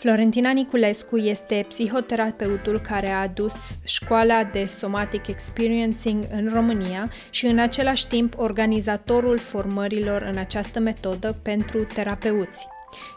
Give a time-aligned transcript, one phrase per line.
[0.00, 3.54] Florentina Niculescu este psihoterapeutul care a adus
[3.84, 11.36] școala de Somatic Experiencing în România și în același timp organizatorul formărilor în această metodă
[11.42, 12.66] pentru terapeuți.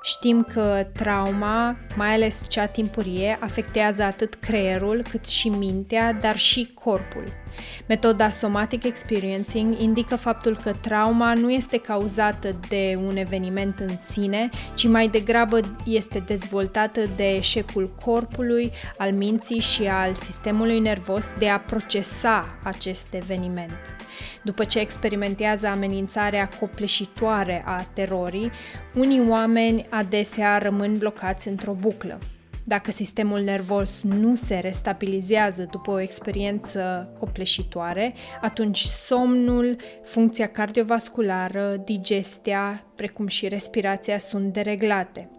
[0.01, 6.71] Știm că trauma, mai ales cea timpurie, afectează atât creierul cât și mintea, dar și
[6.73, 7.42] corpul.
[7.87, 14.49] Metoda Somatic Experiencing indică faptul că trauma nu este cauzată de un eveniment în sine,
[14.75, 21.49] ci mai degrabă este dezvoltată de eșecul corpului, al minții și al sistemului nervos de
[21.49, 23.95] a procesa acest eveniment.
[24.41, 28.51] După ce experimentează amenințarea copleșitoare a terorii,
[28.93, 32.19] unii oameni adesea rămân blocați într-o buclă.
[32.63, 42.85] Dacă sistemul nervos nu se restabilizează după o experiență copleșitoare, atunci somnul, funcția cardiovasculară, digestia,
[42.95, 45.29] precum și respirația sunt dereglate.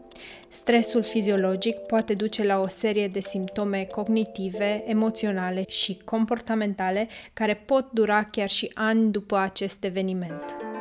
[0.49, 7.91] Stresul fiziologic poate duce la o serie de simptome cognitive, emoționale și comportamentale care pot
[7.93, 10.74] dura chiar și ani după acest eveniment.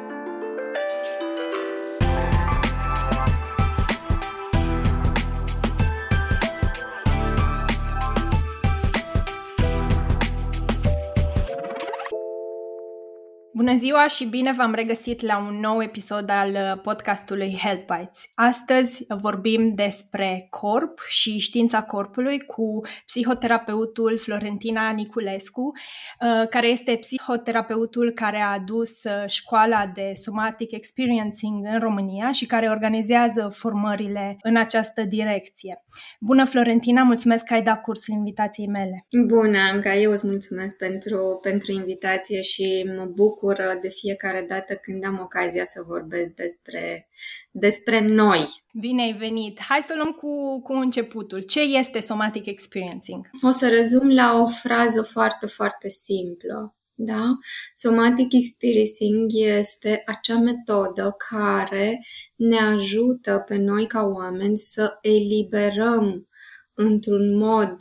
[13.56, 18.20] Bună ziua și bine v-am regăsit la un nou episod al uh, podcastului Health Bites.
[18.36, 28.12] Astăzi vorbim despre corp și știința corpului cu psihoterapeutul Florentina Niculescu, uh, care este psihoterapeutul
[28.12, 34.56] care a adus uh, școala de Somatic Experiencing în România și care organizează formările în
[34.56, 35.84] această direcție.
[36.20, 39.08] Bună, Florentina, mulțumesc că ai dat curs invitației mele.
[39.28, 44.76] Bună, Anca, eu îți mulțumesc pentru, pentru invitație și mă bucur bucură de fiecare dată
[44.76, 47.10] când am ocazia să vorbesc despre,
[47.52, 48.64] despre noi.
[48.80, 49.62] Bine ai venit!
[49.62, 51.42] Hai să luăm cu, cu începutul.
[51.42, 53.30] Ce este somatic experiencing?
[53.42, 56.76] O să rezum la o frază foarte, foarte simplă.
[56.94, 57.32] Da?
[57.74, 62.00] Somatic experiencing este acea metodă care
[62.36, 66.28] ne ajută pe noi ca oameni să eliberăm
[66.74, 67.76] într-un mod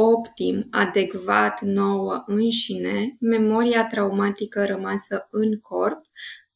[0.00, 6.04] optim, adecvat nouă înșine, memoria traumatică rămasă în corp,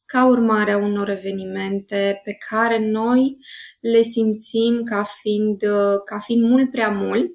[0.05, 3.37] ca urmare a unor evenimente pe care noi
[3.79, 5.61] le simțim ca fiind,
[6.05, 7.31] ca fiind mult prea mult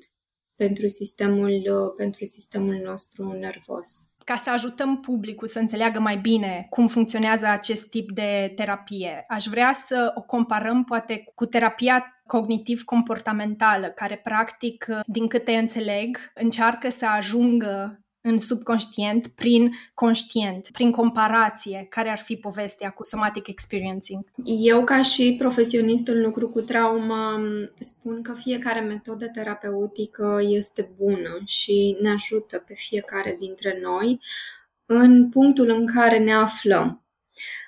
[0.56, 1.62] pentru sistemul,
[1.96, 7.88] pentru sistemul nostru nervos ca să ajutăm publicul să înțeleagă mai bine cum funcționează acest
[7.88, 9.24] tip de terapie.
[9.28, 16.90] Aș vrea să o comparăm poate cu terapia cognitiv-comportamentală, care practic, din câte înțeleg, încearcă
[16.90, 24.24] să ajungă în subconștient prin conștient, prin comparație, care ar fi povestea cu somatic experiencing?
[24.44, 27.40] Eu, ca și profesionist în lucru cu traumă,
[27.78, 34.20] spun că fiecare metodă terapeutică este bună și ne ajută pe fiecare dintre noi
[34.86, 37.02] în punctul în care ne aflăm.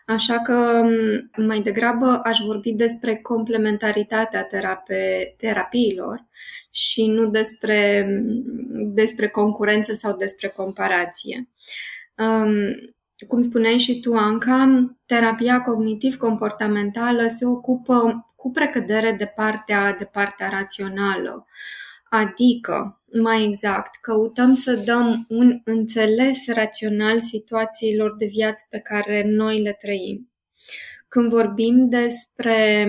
[0.07, 0.83] Așa că
[1.37, 6.27] mai degrabă aș vorbi despre complementaritatea terape, terapiilor
[6.71, 8.07] și nu despre,
[8.95, 11.49] despre concurență sau despre comparație.
[12.17, 12.53] Um,
[13.27, 20.49] cum spuneai și tu, Anca, terapia cognitiv-comportamentală se ocupă cu precădere de partea, de partea
[20.49, 21.47] rațională.
[22.09, 29.63] Adică, mai exact, căutăm să dăm un înțeles rațional situațiilor de viață pe care noi
[29.63, 30.31] le trăim.
[31.09, 32.89] Când vorbim despre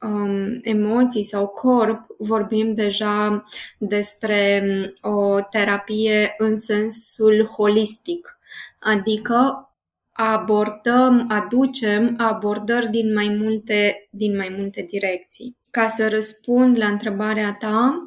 [0.00, 3.44] um, emoții sau corp, vorbim deja
[3.78, 4.62] despre
[5.02, 8.38] um, o terapie în sensul holistic,
[8.78, 9.70] adică
[10.12, 15.56] abordăm, aducem abordări din mai multe, din mai multe direcții.
[15.70, 18.00] Ca să răspund la întrebarea ta,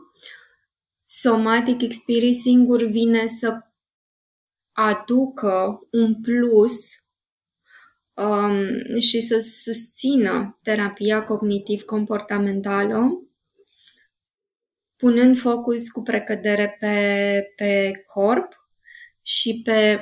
[1.12, 3.60] somatic experience singur vine să
[4.72, 6.76] aducă un plus
[8.14, 13.28] um, și să susțină terapia cognitiv-comportamentală,
[14.96, 18.70] punând focus cu precădere pe, pe corp
[19.22, 20.00] și pe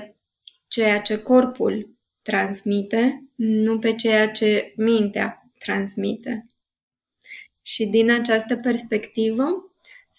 [0.67, 6.45] ceea ce corpul transmite, nu pe ceea ce mintea transmite.
[7.61, 9.66] Și din această perspectivă,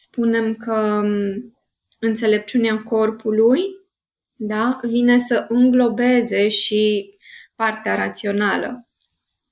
[0.00, 1.54] spunem că um,
[1.98, 3.60] înțelepciunea corpului
[4.40, 7.14] da, vine să înglobeze și
[7.54, 8.88] partea rațională.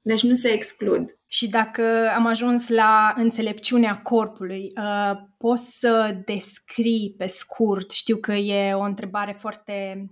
[0.00, 1.18] Deci nu se exclud.
[1.26, 8.32] Și dacă am ajuns la înțelepciunea corpului, uh, poți să descrii pe scurt, știu că
[8.32, 10.06] e o întrebare foarte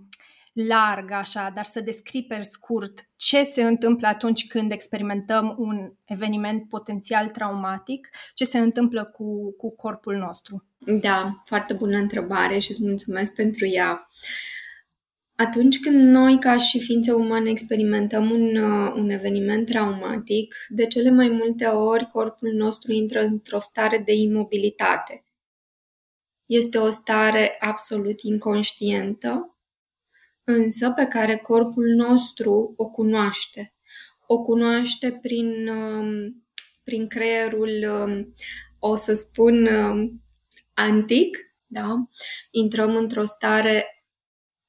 [0.55, 6.69] larg așa, dar să descrii pe scurt ce se întâmplă atunci când experimentăm un eveniment
[6.69, 10.65] potențial traumatic, ce se întâmplă cu, cu corpul nostru.
[10.77, 14.07] Da, foarte bună întrebare și îți mulțumesc pentru ea.
[15.35, 21.09] Atunci când noi, ca și ființe umane, experimentăm un, uh, un eveniment traumatic, de cele
[21.09, 25.23] mai multe ori corpul nostru intră într-o stare de imobilitate.
[26.45, 29.54] Este o stare absolut inconștientă,
[30.45, 33.73] însă pe care corpul nostru o cunoaște.
[34.27, 36.45] O cunoaște prin, um,
[36.83, 38.33] prin creierul, um,
[38.79, 40.23] o să spun, um,
[40.73, 41.95] antic, da?
[42.51, 44.05] Intrăm într-o stare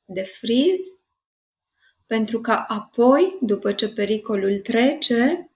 [0.05, 0.81] de friz,
[2.07, 5.51] pentru ca apoi, după ce pericolul trece,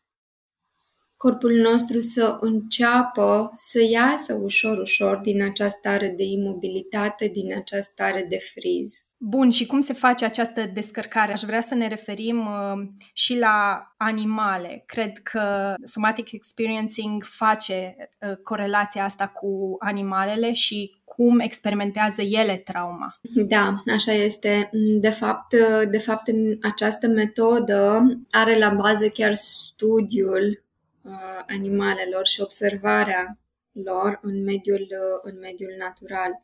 [1.23, 7.91] corpul nostru să înceapă să iasă ușor, ușor din această stare de imobilitate, din această
[7.93, 9.05] stare de friz.
[9.17, 11.33] Bun, și cum se face această descărcare?
[11.33, 14.83] Aș vrea să ne referim uh, și la animale.
[14.87, 23.19] Cred că somatic experiencing face uh, corelația asta cu animalele și cum experimentează ele trauma.
[23.35, 24.71] Da, așa este.
[25.01, 30.69] De fapt, uh, de fapt în această metodă are la bază chiar studiul
[31.03, 33.39] uh, animalelor și observarea
[33.73, 36.43] lor în mediul, uh, în mediul natural.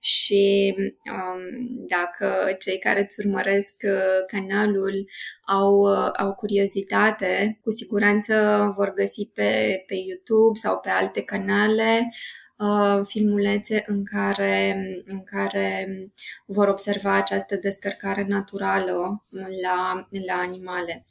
[0.00, 0.74] Și
[1.12, 1.40] um,
[1.86, 5.08] dacă cei care îți urmăresc uh, canalul
[5.46, 8.34] au, uh, au curiozitate, cu siguranță
[8.76, 12.08] vor găsi pe, pe YouTube sau pe alte canale
[12.58, 15.88] uh, filmulețe în care, în care
[16.46, 19.22] vor observa această descărcare naturală
[19.62, 21.06] la, la animale.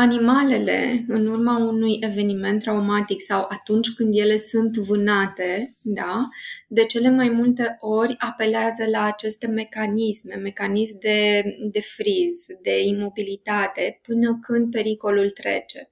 [0.00, 6.24] Animalele, în urma unui eveniment traumatic sau atunci când ele sunt vânate, da,
[6.68, 11.42] de cele mai multe ori apelează la aceste mecanisme, mecanism de,
[11.72, 15.90] de friz, de imobilitate, până când pericolul trece.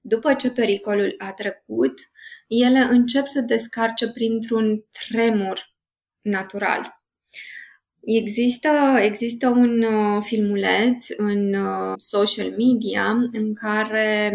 [0.00, 1.94] După ce pericolul a trecut,
[2.48, 5.74] ele încep să descarce printr-un tremur
[6.20, 6.97] natural.
[8.10, 8.68] Există,
[9.00, 14.32] există un uh, filmuleț în uh, social media în care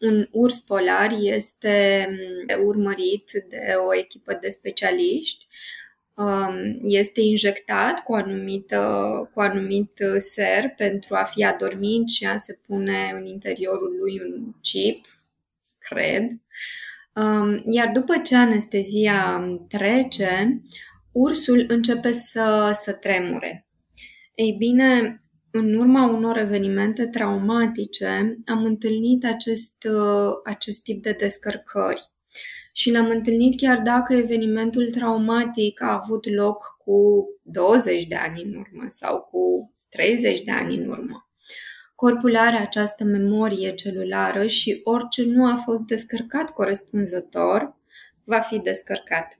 [0.00, 2.06] un urs polar este
[2.58, 5.46] um, urmărit de o echipă de specialiști.
[6.14, 8.80] Um, este injectat cu, anumită,
[9.34, 14.54] cu anumit ser pentru a fi adormit și a se pune în interiorul lui un
[14.60, 15.06] chip,
[15.78, 16.30] cred.
[17.14, 20.62] Um, iar după ce anestezia trece,
[21.14, 23.66] ursul începe să, să tremure.
[24.34, 25.18] Ei bine,
[25.50, 29.88] în urma unor evenimente traumatice, am întâlnit acest,
[30.44, 32.10] acest tip de descărcări.
[32.72, 38.54] Și l-am întâlnit chiar dacă evenimentul traumatic a avut loc cu 20 de ani în
[38.54, 41.28] urmă sau cu 30 de ani în urmă.
[41.94, 47.76] Corpul are această memorie celulară și orice nu a fost descărcat corespunzător
[48.24, 49.38] va fi descărcat.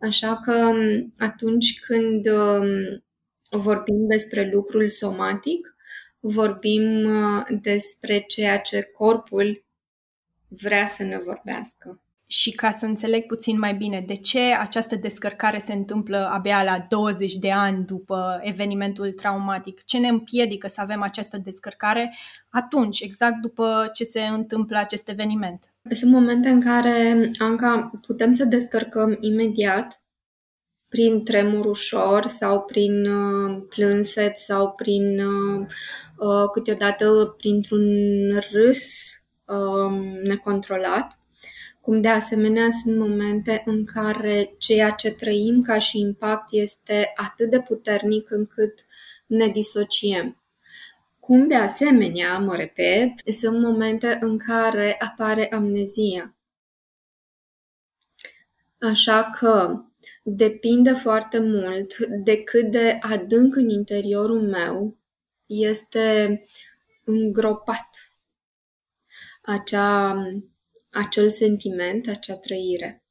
[0.00, 0.72] Așa că
[1.18, 3.04] atunci când um,
[3.50, 5.74] vorbim despre lucrul somatic,
[6.20, 9.64] vorbim uh, despre ceea ce corpul
[10.48, 12.00] vrea să ne vorbească
[12.30, 16.86] și ca să înțeleg puțin mai bine de ce această descărcare se întâmplă abia la
[16.88, 22.14] 20 de ani după evenimentul traumatic, ce ne împiedică să avem această descărcare
[22.48, 25.72] atunci, exact după ce se întâmplă acest eveniment.
[25.90, 30.02] Sunt momente în care, Anca, putem să descărcăm imediat
[30.88, 35.66] prin tremur ușor sau prin uh, plânset sau prin uh,
[36.16, 37.86] uh, câteodată printr-un
[38.52, 38.84] râs
[39.44, 41.19] uh, necontrolat
[41.80, 47.50] cum de asemenea sunt momente în care ceea ce trăim ca și impact este atât
[47.50, 48.86] de puternic încât
[49.26, 50.42] ne disociem.
[51.20, 56.34] Cum de asemenea, mă repet, sunt momente în care apare amnezia.
[58.80, 59.84] Așa că
[60.22, 64.96] depinde foarte mult de cât de adânc în interiorul meu
[65.46, 66.42] este
[67.04, 68.12] îngropat
[69.42, 70.16] acea
[70.90, 73.04] acel sentiment, acea trăire.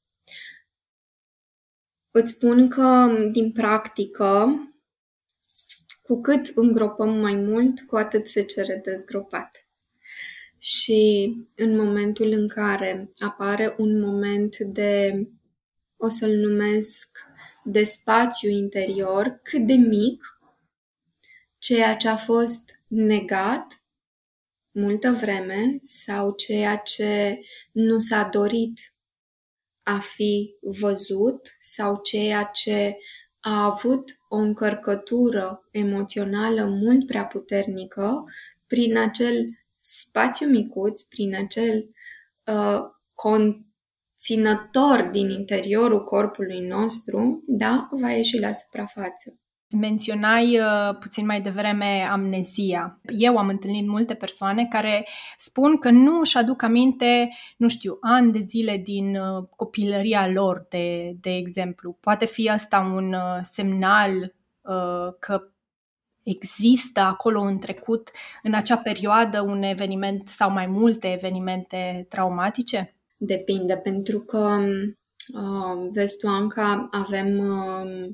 [2.12, 4.48] Îți spun că, din practică,
[6.02, 9.68] cu cât îngropăm mai mult, cu atât se cere dezgropat.
[10.58, 15.28] Și în momentul în care apare un moment de,
[15.98, 17.18] o să-l numesc,
[17.64, 20.40] de spațiu interior, cât de mic,
[21.58, 23.79] ceea ce a fost negat
[24.72, 27.40] multă vreme sau ceea ce
[27.72, 28.94] nu s-a dorit
[29.84, 32.98] a fi văzut sau ceea ce
[33.40, 38.24] a avut o încărcătură emoțională mult prea puternică
[38.68, 41.90] prin acel spațiu micuț, prin acel
[42.46, 42.80] uh,
[43.14, 49.39] conținător din interiorul corpului nostru, da, va ieși la suprafață.
[49.78, 53.00] Menționai uh, puțin mai devreme amnezia.
[53.18, 55.08] Eu am întâlnit multe persoane care
[55.38, 60.66] spun că nu își aduc aminte, nu știu, ani de zile din uh, copilăria lor,
[60.70, 61.98] de, de exemplu.
[62.00, 65.50] Poate fi asta un uh, semnal uh, că
[66.24, 68.12] există acolo în trecut,
[68.44, 72.96] în acea perioadă, un eveniment sau mai multe evenimente traumatice?
[73.18, 74.58] Depinde, pentru că
[75.34, 78.10] uh, vezi tu, Anca, avem uh,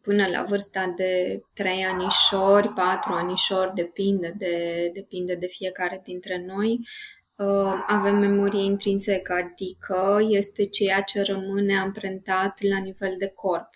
[0.00, 6.88] până la vârsta de 3 anișori, 4 anișori, depinde de, depinde de fiecare dintre noi,
[7.36, 13.68] uh, avem memorie intrinsecă, adică este ceea ce rămâne amprentat la nivel de corp.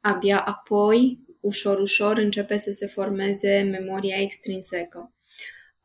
[0.00, 5.12] Abia apoi, ușor, ușor, începe să se formeze memoria extrinsecă.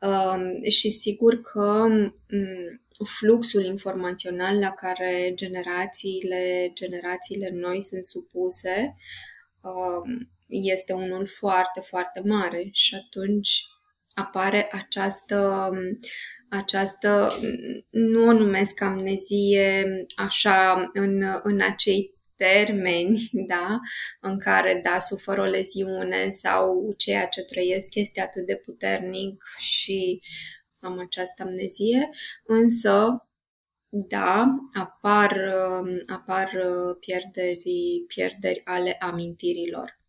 [0.02, 2.82] Uh, și sigur că um,
[3.20, 8.96] fluxul informațional la care generațiile, generațiile noi sunt supuse Um,
[10.48, 13.66] este unul foarte, foarte mare și atunci
[14.14, 15.72] apare această,
[16.50, 17.34] această
[17.90, 23.80] nu o numesc amnezie așa în, în acei termeni, da,
[24.22, 30.22] în care, da, sufer o leziune sau ceea ce trăiesc este atât de puternic și
[30.80, 32.10] am această amnezie,
[32.46, 33.27] însă
[33.90, 35.38] da, apar,
[35.82, 40.00] um, apar uh, pierderi, pierderi ale amintirilor.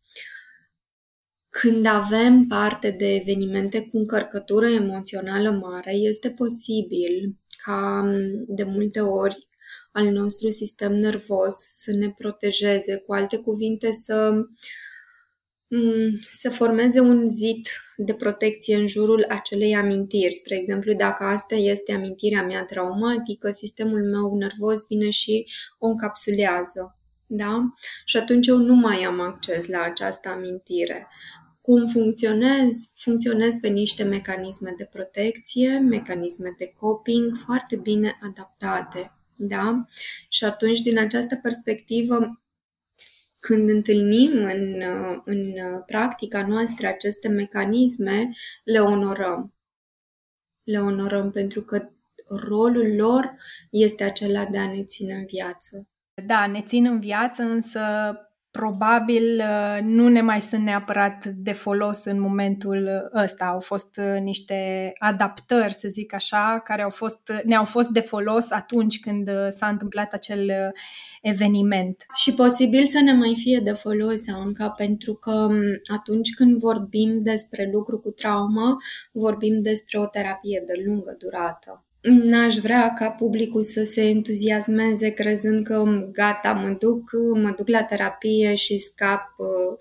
[1.48, 9.00] Când avem parte de evenimente cu încărcătură emoțională mare, este posibil ca um, de multe
[9.00, 9.48] ori
[9.92, 14.48] al nostru sistem nervos să ne protejeze, cu alte cuvinte să uh, Mm,
[16.20, 20.34] să formeze un zid de protecție în jurul acelei amintiri.
[20.34, 25.46] Spre exemplu, dacă asta este amintirea mea traumatică, sistemul meu nervos vine și
[25.78, 26.98] o încapsulează.
[27.26, 27.72] Da?
[28.04, 31.08] Și atunci eu nu mai am acces la această amintire.
[31.62, 32.92] Cum funcționez?
[32.96, 39.12] Funcționez pe niște mecanisme de protecție, mecanisme de coping foarte bine adaptate.
[39.36, 39.84] Da?
[40.28, 42.40] Și atunci, din această perspectivă,
[43.38, 44.82] când întâlnim în,
[45.24, 45.54] în
[45.86, 48.30] practica noastră aceste mecanisme,
[48.64, 49.54] le onorăm.
[50.62, 51.88] Le onorăm pentru că
[52.28, 53.36] rolul lor
[53.70, 55.88] este acela de a ne ține în viață.
[56.26, 57.80] Da, ne țin în viață, însă
[58.50, 63.44] probabil uh, nu ne mai sunt neapărat de folos în momentul ăsta.
[63.44, 68.50] Au fost uh, niște adaptări, să zic așa, care au fost, ne-au fost de folos
[68.50, 70.72] atunci când uh, s-a întâmplat acel
[71.22, 72.06] eveniment.
[72.14, 75.60] Și posibil să ne mai fie de folos, încă pentru că um,
[75.94, 78.76] atunci când vorbim despre lucru cu traumă,
[79.12, 81.82] vorbim despre o terapie de lungă durată.
[82.00, 87.82] N-aș vrea ca publicul să se entuziasmeze crezând că gata, mă duc, mă duc la
[87.82, 89.78] terapie și scap uh,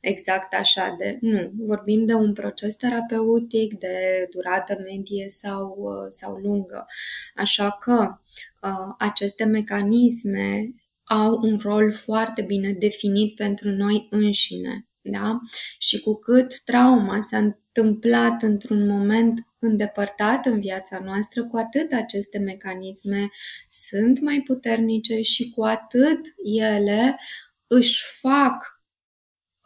[0.00, 1.18] exact așa de...
[1.20, 6.86] Nu, vorbim de un proces terapeutic de durată medie sau, uh, sau lungă.
[7.34, 8.18] Așa că
[8.62, 10.72] uh, aceste mecanisme
[11.04, 14.87] au un rol foarte bine definit pentru noi înșine.
[15.10, 15.38] Da?
[15.78, 22.38] Și cu cât trauma s-a întâmplat într-un moment îndepărtat în viața noastră, cu atât aceste
[22.38, 23.28] mecanisme
[23.70, 27.18] sunt mai puternice și cu atât ele
[27.66, 28.78] își fac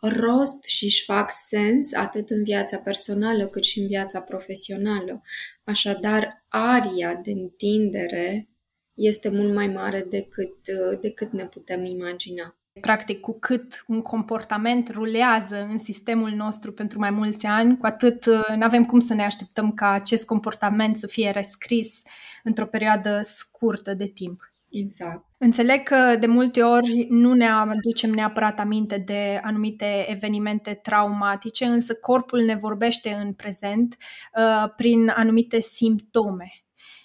[0.00, 5.22] rost și își fac sens atât în viața personală cât și în viața profesională.
[5.64, 8.48] Așadar, aria de întindere
[8.94, 10.68] este mult mai mare decât,
[11.00, 12.56] decât ne putem imagina.
[12.80, 18.26] Practic, cu cât un comportament rulează în sistemul nostru pentru mai mulți ani, cu atât
[18.26, 22.02] uh, nu avem cum să ne așteptăm ca acest comportament să fie rescris
[22.42, 24.52] într-o perioadă scurtă de timp.
[24.68, 25.24] Exact.
[25.38, 31.94] Înțeleg că de multe ori nu ne aducem neapărat aminte de anumite evenimente traumatice, însă
[31.94, 33.96] corpul ne vorbește în prezent
[34.36, 36.61] uh, prin anumite simptome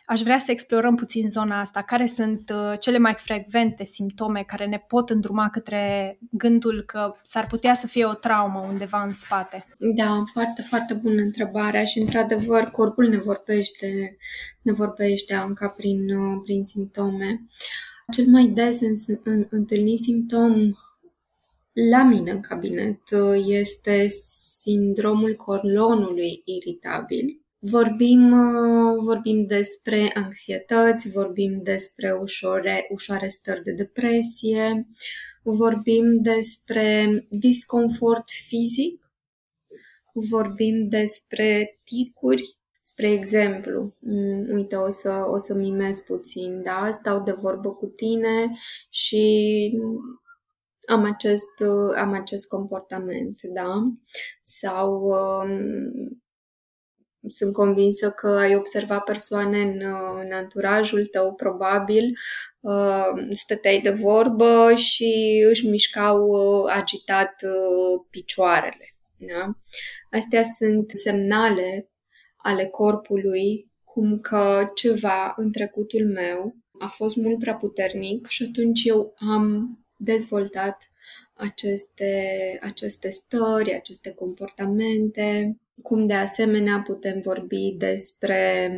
[0.09, 1.81] Aș vrea să explorăm puțin zona asta.
[1.81, 7.47] Care sunt uh, cele mai frecvente simptome care ne pot îndruma către gândul că s-ar
[7.47, 9.65] putea să fie o traumă undeva în spate?
[9.77, 14.17] Da, foarte, foarte bună întrebarea și, într-adevăr, corpul ne vorbește,
[14.61, 17.45] ne vorbește încă prin, uh, prin simptome.
[18.11, 20.53] Cel mai des în, în, întâlnit simptom
[21.89, 24.07] la mine în cabinet uh, este
[24.61, 34.87] sindromul colonului iritabil, Vorbim, uh, vorbim despre anxietăți, vorbim despre ușoare, ușoare stări de depresie,
[35.43, 39.11] vorbim despre disconfort fizic,
[40.13, 46.87] vorbim despre ticuri, spre exemplu, mm, uite, o să, o să mimez puțin, da?
[46.91, 48.51] Stau de vorbă cu tine
[48.89, 49.71] și
[50.87, 51.61] am acest,
[51.95, 53.93] am acest comportament, da?
[54.41, 56.21] Sau um,
[57.27, 59.81] sunt convinsă că ai observat persoane în,
[60.23, 62.17] în anturajul tău, probabil,
[62.59, 68.85] uh, stăteai de vorbă și își mișcau uh, agitat uh, picioarele.
[69.17, 69.51] Da?
[70.11, 71.89] Astea sunt semnale
[72.37, 78.83] ale corpului cum că ceva în trecutul meu a fost mult prea puternic și atunci
[78.83, 80.91] eu am dezvoltat
[81.33, 82.21] aceste,
[82.61, 88.71] aceste stări, aceste comportamente, cum de asemenea putem vorbi despre,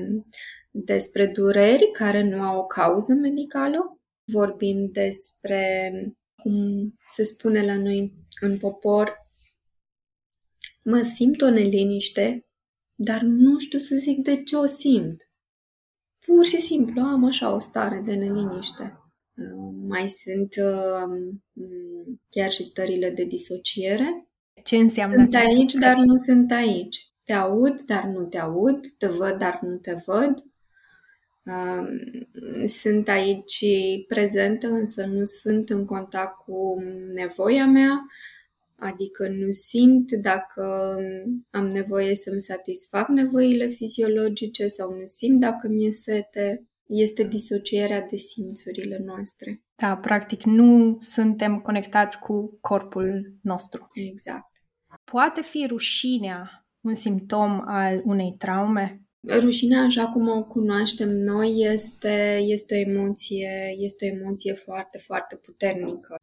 [0.71, 3.99] despre dureri care nu au o cauză medicală.
[4.23, 5.91] Vorbim despre,
[6.35, 6.53] cum
[7.07, 9.27] se spune la noi în popor,
[10.83, 12.47] mă simt o neliniște,
[12.95, 15.29] dar nu știu să zic de ce o simt.
[16.25, 18.93] Pur și simplu am așa o stare de neliniște.
[19.87, 21.37] Mai sunt uh,
[22.29, 24.28] chiar și stările de disociere.
[24.63, 25.83] Ce înseamnă Sunt aici, stări?
[25.83, 27.07] dar nu sunt aici.
[27.23, 28.87] Te aud, dar nu te aud.
[28.97, 30.43] Te văd, dar nu te văd.
[31.45, 31.87] Um,
[32.65, 33.65] sunt aici
[34.07, 36.75] prezentă, însă nu sunt în contact cu
[37.13, 38.05] nevoia mea,
[38.75, 40.95] adică nu simt dacă
[41.49, 48.15] am nevoie să-mi satisfac nevoile fiziologice sau nu simt dacă mi-e sete este disocierea de
[48.15, 49.61] simțurile noastre.
[49.75, 53.89] Da, practic nu suntem conectați cu corpul nostru.
[53.93, 54.48] Exact.
[55.11, 59.01] Poate fi rușinea un simptom al unei traume?
[59.27, 65.35] Rușinea, așa cum o cunoaștem noi, este, este, o emoție, este o emoție foarte, foarte
[65.35, 66.15] puternică.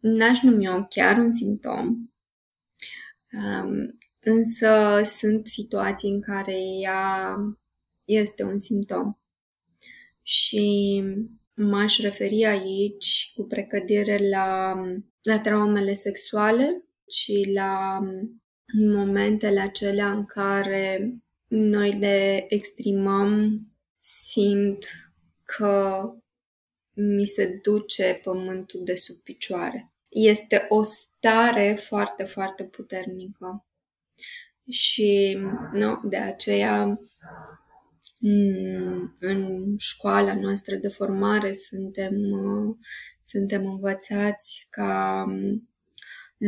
[0.00, 1.86] N-aș numi-o chiar un simptom,
[3.32, 7.36] um, însă sunt situații în care ea
[8.04, 9.18] este un simptom
[10.22, 11.02] și
[11.54, 14.74] m-aș referi aici cu precădere la,
[15.22, 18.00] la traumele sexuale și la
[18.72, 21.14] momentele acelea în care
[21.46, 23.60] noi le exprimăm,
[23.98, 24.84] simt
[25.44, 26.10] că
[26.92, 29.92] mi se duce pământul de sub picioare.
[30.08, 33.66] Este o stare foarte, foarte puternică.
[34.70, 35.38] Și
[35.72, 36.98] nu, de aceea
[38.26, 42.76] Mm, în școala noastră de formare suntem, uh,
[43.20, 45.68] suntem învățați ca um,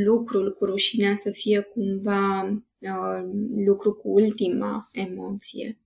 [0.05, 2.43] lucrul cu rușinea să fie cumva
[2.81, 3.29] uh,
[3.67, 5.81] lucru cu ultima emoție,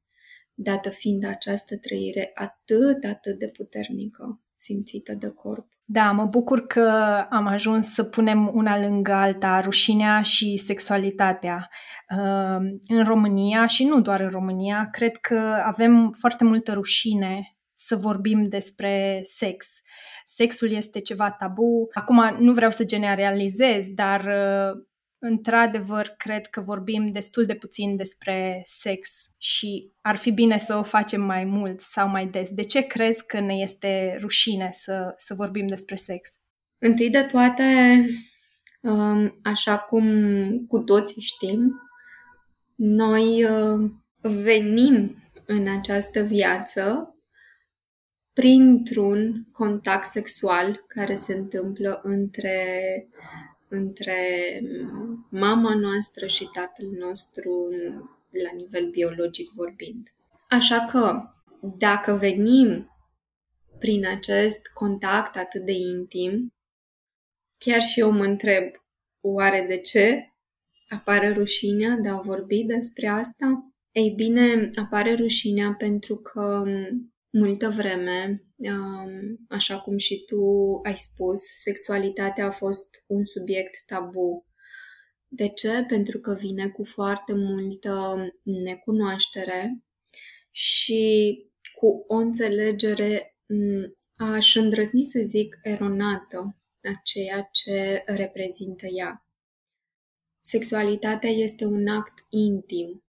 [0.55, 5.68] dată fiind această trăire atât, atât de puternică simțită de corp.
[5.85, 6.90] Da, mă bucur că
[7.31, 11.70] am ajuns să punem una lângă alta rușinea și sexualitatea.
[12.16, 17.97] Uh, în România și nu doar în România, cred că avem foarte multă rușine să
[17.97, 19.81] vorbim despre sex.
[20.25, 21.88] Sexul este ceva tabu.
[21.93, 24.85] Acum nu vreau să generalizez, dar uh,
[25.19, 30.83] într-adevăr, cred că vorbim destul de puțin despre sex și ar fi bine să o
[30.83, 32.51] facem mai mult sau mai des.
[32.51, 36.31] De ce crezi că ne este rușine să, să vorbim despre sex?
[36.79, 37.64] Întâi de toate,
[38.81, 40.07] um, așa cum
[40.69, 41.73] cu toții știm,
[42.75, 43.90] noi uh,
[44.21, 47.14] venim în această viață
[48.40, 52.59] printr-un contact sexual care se întâmplă între
[53.68, 54.16] între
[55.31, 57.68] mama noastră și tatăl nostru
[58.31, 60.09] la nivel biologic vorbind.
[60.48, 61.22] Așa că,
[61.79, 62.90] dacă venim
[63.79, 66.53] prin acest contact atât de intim,
[67.59, 68.64] chiar și eu mă întreb,
[69.20, 70.33] oare de ce
[70.88, 73.72] apare rușinea de a vorbi despre asta?
[73.92, 76.64] Ei bine, apare rușinea pentru că
[77.31, 78.45] multă vreme,
[79.49, 80.45] așa cum și tu
[80.83, 84.47] ai spus, sexualitatea a fost un subiect tabu.
[85.29, 85.85] De ce?
[85.88, 89.85] Pentru că vine cu foarte multă necunoaștere
[90.51, 91.37] și
[91.75, 93.38] cu o înțelegere,
[94.16, 99.25] aș îndrăzni să zic, eronată a ceea ce reprezintă ea.
[100.40, 103.05] Sexualitatea este un act intim.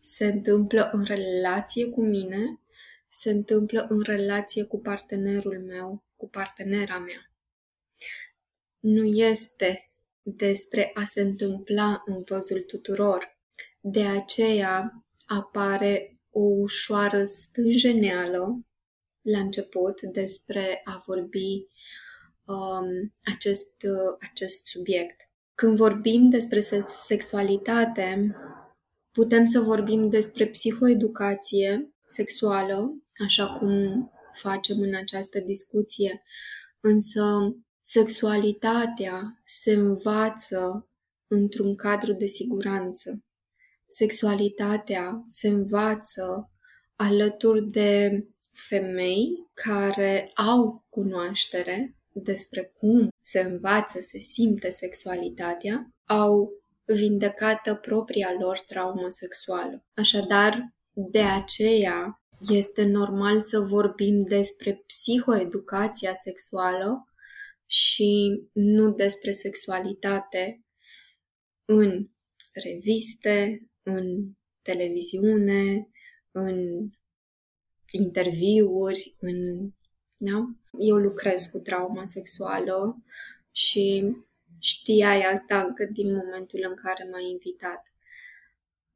[0.00, 2.60] Se întâmplă în relație cu mine
[3.20, 7.30] se întâmplă în relație cu partenerul meu, cu partenera mea.
[8.78, 9.90] Nu este
[10.22, 13.38] despre a se întâmpla în văzul tuturor.
[13.80, 18.66] De aceea apare o ușoară stânjeneală
[19.20, 21.66] la început despre a vorbi
[22.44, 25.20] um, acest, uh, acest subiect.
[25.54, 28.36] Când vorbim despre sexualitate,
[29.10, 36.22] putem să vorbim despre psihoeducație sexuală, așa cum facem în această discuție,
[36.80, 40.88] însă sexualitatea se învață
[41.26, 43.24] într-un cadru de siguranță.
[43.86, 46.50] Sexualitatea se învață
[46.96, 56.52] alături de femei care au cunoaștere despre cum se învață, se simte sexualitatea, au
[56.84, 59.84] vindecată propria lor traumă sexuală.
[59.94, 67.12] Așadar, de aceea este normal să vorbim despre psihoeducația sexuală
[67.66, 70.64] și nu despre sexualitate
[71.64, 72.08] în
[72.52, 74.30] reviste, în
[74.62, 75.88] televiziune,
[76.30, 76.88] în
[77.90, 79.68] interviuri, în...
[80.16, 80.46] Da?
[80.78, 83.02] Eu lucrez cu trauma sexuală
[83.52, 84.16] și
[84.58, 87.92] știai asta încă din momentul în care m-ai invitat.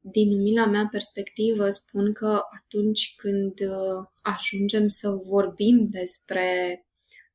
[0.04, 6.86] Din umila mea perspectivă spun că atunci când uh, ajungem să vorbim despre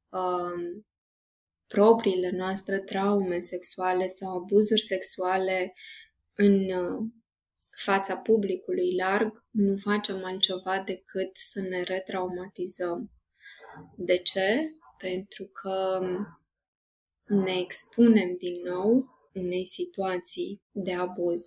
[0.10, 0.82] uh,
[1.68, 5.74] propriile noastre traume sexuale sau abuzuri sexuale
[6.36, 7.10] în uh,
[7.84, 13.12] fața publicului larg, nu facem altceva decât să ne retraumatizăm.
[13.98, 14.76] De ce?
[14.98, 16.00] Pentru că
[17.26, 21.44] ne expunem din nou unei situații de abuz.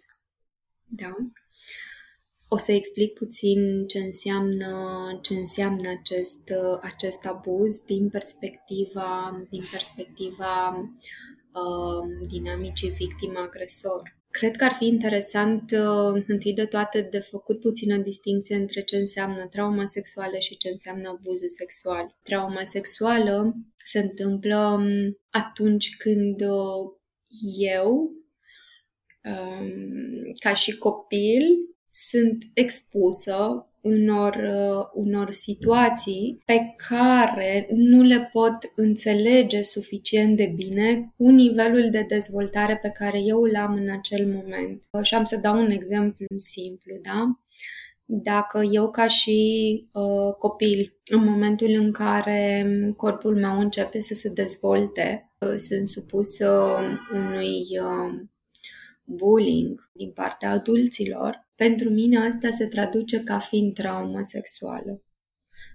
[0.91, 1.15] Da?
[2.49, 4.73] O să explic puțin ce înseamnă,
[5.23, 10.69] ce înseamnă acest, acest abuz din perspectiva, din perspectiva
[11.53, 14.19] uh, dinamicii victim-agresor.
[14.31, 18.97] Cred că ar fi interesant, uh, întâi de toate, de făcut puțină distinție între ce
[18.97, 22.17] înseamnă trauma sexuală și ce înseamnă abuzul sexual.
[22.23, 26.93] Trauma sexuală se întâmplă um, atunci când uh,
[27.59, 28.20] eu, um,
[30.39, 31.43] ca și copil,
[31.89, 41.13] sunt expusă unor, uh, unor situații pe care nu le pot înțelege suficient de bine
[41.17, 44.83] cu nivelul de dezvoltare pe care eu îl am în acel moment.
[45.03, 47.41] Și am să dau un exemplu simplu, da?
[48.05, 49.39] Dacă eu ca și
[49.93, 56.79] uh, copil, în momentul în care corpul meu începe să se dezvolte, uh, sunt supusă
[57.13, 58.23] unui uh,
[59.11, 65.03] bullying din partea adulților, pentru mine asta se traduce ca fiind traumă sexuală.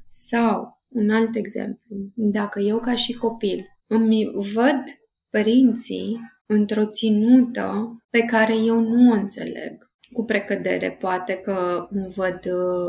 [0.10, 4.84] Sau, un alt exemplu, dacă eu ca și copil îmi văd
[5.30, 12.40] părinții într-o ținută pe care eu nu o înțeleg, cu precădere, poate că îmi văd,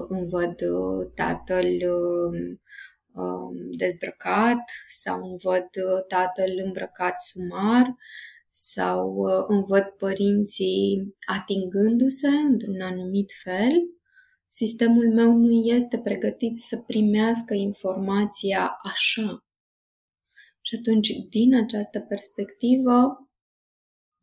[0.09, 0.57] îmi văd
[1.15, 1.67] tatăl
[3.13, 5.69] um, dezbrăcat sau îmi văd
[6.09, 7.95] tatăl îmbrăcat sumar
[8.59, 13.73] sau uh, îmi văd părinții atingându-se într-un anumit fel,
[14.49, 19.45] sistemul meu nu este pregătit să primească informația așa.
[20.61, 23.29] Și atunci, din această perspectivă,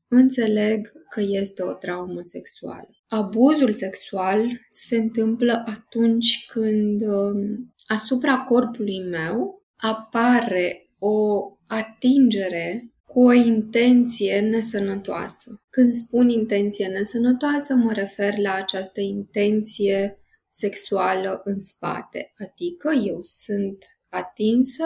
[0.07, 2.89] înțeleg că este o traumă sexuală.
[3.07, 13.31] Abuzul sexual se întâmplă atunci când um, asupra corpului meu apare o atingere cu o
[13.31, 15.61] intenție nesănătoasă.
[15.69, 23.77] Când spun intenție nesănătoasă, mă refer la această intenție sexuală în spate, adică eu sunt
[24.09, 24.85] atinsă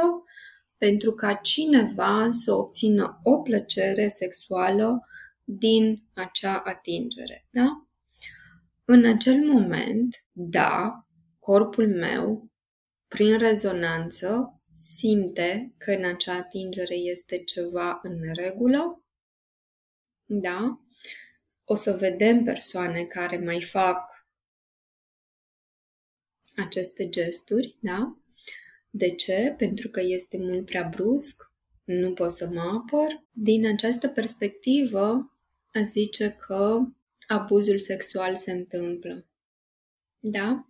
[0.78, 5.08] pentru ca cineva să obțină o plăcere sexuală
[5.44, 7.48] din acea atingere.
[7.50, 7.88] Da?
[8.86, 11.06] În acel moment, da,
[11.40, 12.52] corpul meu,
[13.08, 19.04] prin rezonanță, simte că în acea atingere este ceva în regulă,
[20.26, 20.82] da?
[21.64, 24.28] O să vedem persoane care mai fac
[26.56, 28.18] aceste gesturi, da?
[28.90, 29.54] De ce?
[29.58, 31.52] Pentru că este mult prea brusc,
[31.84, 33.24] nu pot să mă apăr.
[33.32, 35.34] Din această perspectivă,
[35.74, 36.80] a zice că
[37.28, 39.26] abuzul sexual se întâmplă.
[40.20, 40.68] Da?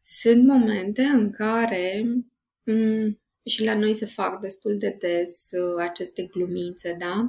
[0.00, 2.02] Sunt momente în care
[2.70, 7.26] m- și la noi se fac destul de des uh, aceste glumițe, da?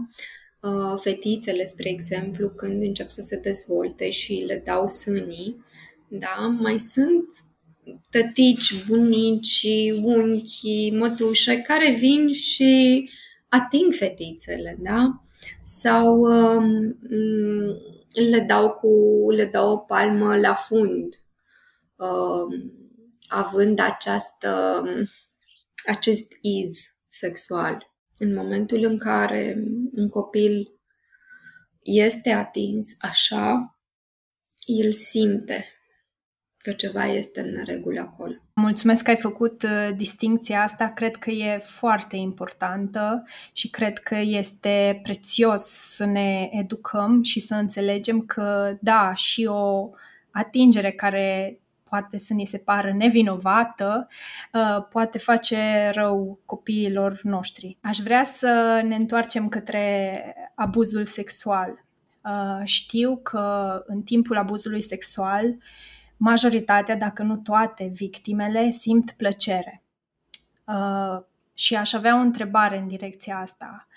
[0.69, 5.65] Uh, fetițele, spre exemplu, când încep să se dezvolte și le dau sânii,
[6.07, 6.55] da?
[6.59, 7.27] Mai sunt
[8.09, 9.67] tătici, bunici,
[10.03, 13.09] unchi, mătușe care vin și
[13.49, 15.23] ating fetițele, da?
[15.63, 16.97] Sau um,
[18.13, 18.89] le dau cu
[19.31, 21.23] le dau o palmă la fund,
[21.95, 22.71] um,
[23.27, 24.83] având această
[25.85, 27.91] acest iz sexual.
[28.17, 30.79] în momentul în care un copil
[31.81, 33.77] este atins așa,
[34.65, 35.65] el simte
[36.57, 38.33] că ceva este în neregulă acolo.
[38.53, 44.15] Mulțumesc că ai făcut uh, distincția asta, cred că e foarte importantă și cred că
[44.15, 49.89] este prețios să ne educăm și să înțelegem că, da, și o
[50.31, 51.59] atingere care
[51.93, 54.07] poate să ni se pară nevinovată,
[54.53, 57.77] uh, poate face rău copiilor noștri.
[57.81, 61.85] Aș vrea să ne întoarcem către abuzul sexual.
[62.21, 65.55] Uh, știu că în timpul abuzului sexual
[66.17, 69.83] majoritatea, dacă nu toate victimele, simt plăcere.
[70.67, 73.87] Uh, și aș avea o întrebare în direcția asta.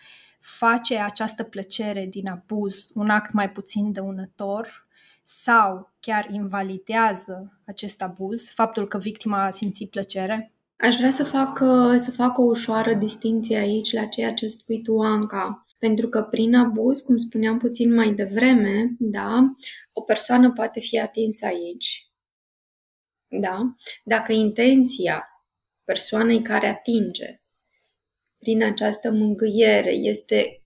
[0.40, 4.85] Face această plăcere din abuz un act mai puțin dăunător
[5.26, 10.52] sau chiar invalidează acest abuz, faptul că victima a simțit plăcere?
[10.76, 11.58] Aș vrea să fac,
[11.96, 15.66] să fac o ușoară distinție aici la ceea ce spui tu, Anca.
[15.78, 19.54] Pentru că prin abuz, cum spuneam puțin mai devreme, da,
[19.92, 22.10] o persoană poate fi atinsă aici
[23.28, 23.74] da?
[24.04, 25.44] Dacă intenția
[25.84, 27.40] persoanei care atinge
[28.38, 30.62] prin această mângâiere este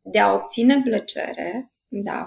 [0.00, 2.24] de a obține plăcere, da?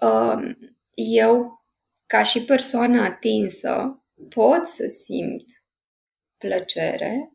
[0.00, 1.64] Um, eu,
[2.06, 5.44] ca și persoană atinsă, pot să simt
[6.38, 7.32] plăcere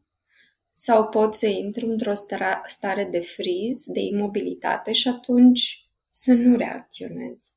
[0.72, 2.13] sau pot să intru într-o
[2.65, 7.54] stare de friz, de imobilitate și atunci să nu reacționez.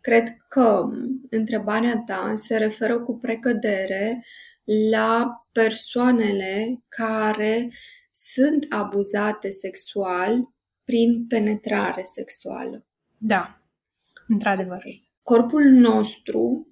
[0.00, 0.88] Cred că
[1.30, 4.24] întrebarea ta se referă cu precădere
[4.90, 7.70] la persoanele care
[8.12, 12.86] sunt abuzate sexual prin penetrare sexuală.
[13.18, 13.62] Da,
[14.26, 14.82] într-adevăr.
[15.24, 16.68] Corpul nostru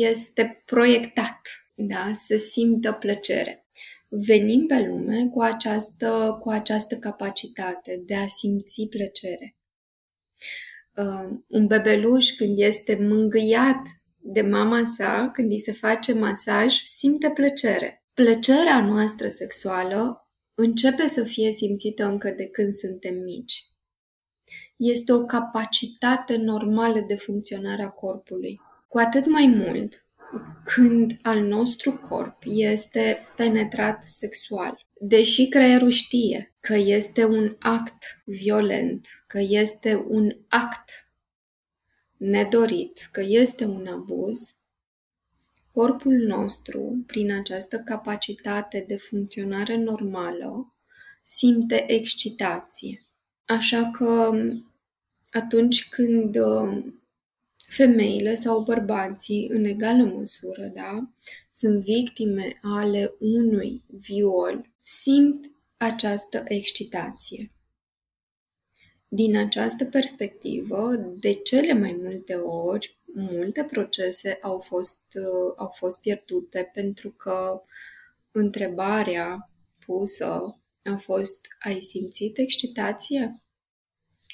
[0.00, 1.40] este proiectat
[1.74, 3.66] da, să simtă plăcere.
[4.08, 9.58] Venim pe lume cu această, cu această capacitate de a simți plăcere
[10.98, 13.82] uh, un bebeluș când este mângâiat
[14.16, 18.04] de mama sa, când îi se face masaj, simte plăcere.
[18.14, 23.62] Plăcerea noastră sexuală începe să fie simțită încă de când suntem mici.
[24.78, 28.60] Este o capacitate normală de funcționare a corpului.
[28.88, 30.06] Cu atât mai mult
[30.64, 34.86] când al nostru corp este penetrat sexual.
[35.00, 40.90] Deși creierul știe că este un act violent, că este un act
[42.16, 44.56] nedorit, că este un abuz,
[45.72, 50.74] corpul nostru, prin această capacitate de funcționare normală,
[51.22, 53.07] simte excitație.
[53.48, 54.32] Așa că
[55.30, 56.36] atunci când
[57.56, 61.10] femeile sau bărbații, în egală măsură, da,
[61.52, 67.52] sunt victime ale unui viol, simt această excitație.
[69.08, 76.00] Din această perspectivă, de cele mai multe ori, multe procese au fost, uh, au fost
[76.00, 77.62] pierdute pentru că
[78.30, 79.50] întrebarea
[79.86, 80.57] pusă
[80.88, 83.42] a fost ai simțit excitație?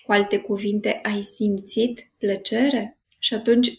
[0.05, 2.99] Cu alte cuvinte, ai simțit plăcere?
[3.19, 3.79] Și atunci,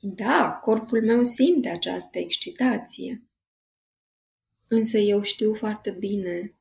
[0.00, 3.22] da, corpul meu simte această excitație.
[4.68, 6.54] Însă eu știu foarte bine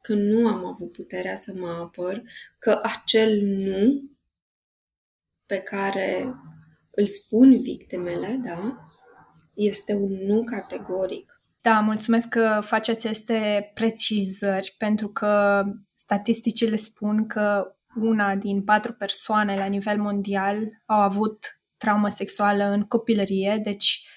[0.00, 2.22] că nu am avut puterea să mă apăr,
[2.58, 4.10] că acel nu
[5.46, 6.34] pe care
[6.90, 8.80] îl spun victimele, da,
[9.54, 11.33] este un nu categoric.
[11.64, 15.62] Da, mulțumesc că faci aceste precizări, pentru că
[15.94, 21.38] statisticile spun că una din patru persoane la nivel mondial au avut
[21.76, 24.08] traumă sexuală în copilărie, deci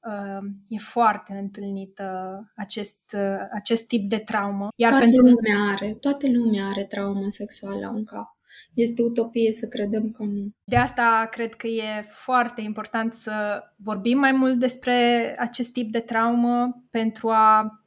[0.00, 4.68] uh, e foarte întâlnită acest, uh, acest tip de traumă.
[4.76, 5.22] Iar toată pentru...
[5.22, 8.39] lumea are, toată lumea are traumă sexuală în cap.
[8.74, 10.50] Este utopie să credem că nu.
[10.64, 16.00] De asta cred că e foarte important să vorbim mai mult despre acest tip de
[16.00, 17.80] traumă pentru a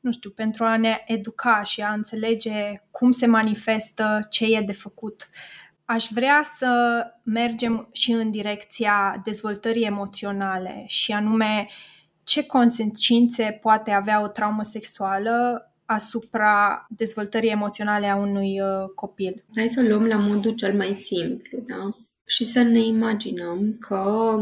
[0.00, 4.72] nu știu, pentru a ne educa și a înțelege cum se manifestă, ce e de
[4.72, 5.28] făcut.
[5.84, 11.68] Aș vrea să mergem și în direcția dezvoltării emoționale și anume
[12.24, 19.44] ce consecințe poate avea o traumă sexuală asupra dezvoltării emoționale a unui uh, copil.
[19.56, 21.90] Hai să luăm la modul cel mai simplu, da?
[22.26, 24.36] Și să ne imaginăm că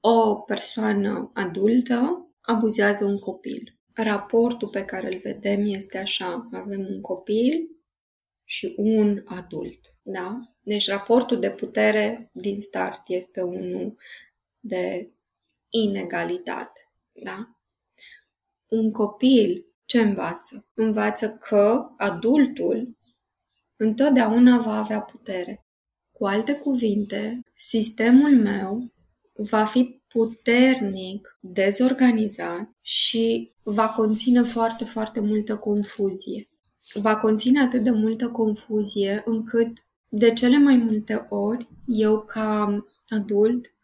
[0.00, 6.48] o persoană adultă abuzează un copil raportul pe care îl vedem este așa.
[6.52, 7.70] Avem un copil
[8.44, 9.94] și un adult.
[10.02, 10.40] Da?
[10.60, 13.96] Deci raportul de putere din start este unul
[14.60, 15.12] de
[15.68, 16.92] inegalitate.
[17.12, 17.56] Da?
[18.66, 20.66] Un copil ce învață?
[20.74, 22.96] Învață că adultul
[23.76, 25.66] întotdeauna va avea putere.
[26.12, 28.92] Cu alte cuvinte, sistemul meu
[29.32, 36.48] va fi puternic dezorganizat și va conține foarte, foarte multă confuzie.
[36.94, 43.74] Va conține atât de multă confuzie încât de cele mai multe ori eu ca adult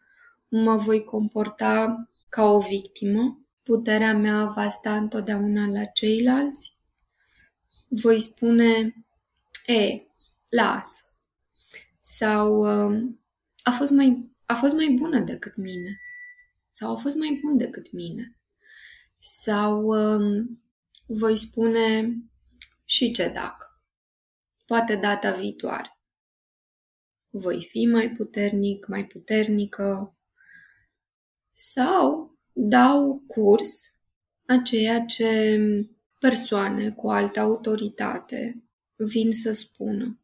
[0.49, 3.41] mă voi comporta ca o victimă.
[3.69, 6.77] Puterea mea va sta întotdeauna la ceilalți.
[7.89, 8.95] Voi spune,
[9.67, 10.03] e,
[10.49, 11.05] las.
[11.99, 12.63] Sau
[13.63, 16.01] a fost mai, a fost mai bună decât mine
[16.79, 18.37] sau au fost mai bun decât mine.
[19.19, 20.63] Sau um,
[21.07, 22.17] voi spune
[22.85, 23.83] și ce dacă.
[24.67, 25.99] Poate data viitoare.
[27.31, 30.17] Voi fi mai puternic, mai puternică.
[31.53, 33.95] Sau dau curs
[34.47, 35.61] a ceea ce
[36.19, 38.63] persoane cu altă autoritate
[38.97, 40.21] vin să spună.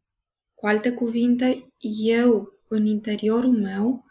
[0.55, 1.73] Cu alte cuvinte,
[2.05, 4.05] eu, în interiorul meu,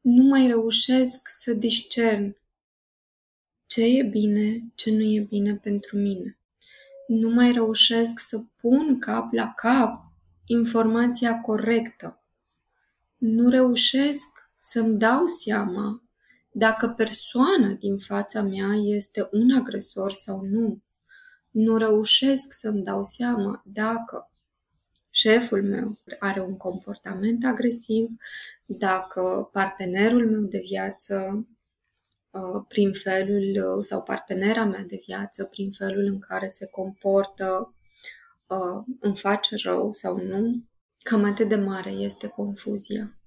[0.00, 2.36] nu mai reușesc să discern
[3.66, 6.38] ce e bine, ce nu e bine pentru mine.
[7.06, 10.12] Nu mai reușesc să pun cap la cap
[10.44, 12.22] informația corectă.
[13.16, 16.07] Nu reușesc să-mi dau seama
[16.58, 20.82] dacă persoana din fața mea este un agresor sau nu.
[21.50, 24.30] Nu reușesc să-mi dau seama dacă
[25.10, 28.08] șeful meu are un comportament agresiv,
[28.66, 31.46] dacă partenerul meu de viață
[32.30, 37.74] uh, prin felul uh, sau partenera mea de viață prin felul în care se comportă
[38.46, 40.64] uh, îmi face rău sau nu,
[41.02, 43.17] cam atât de mare este confuzia.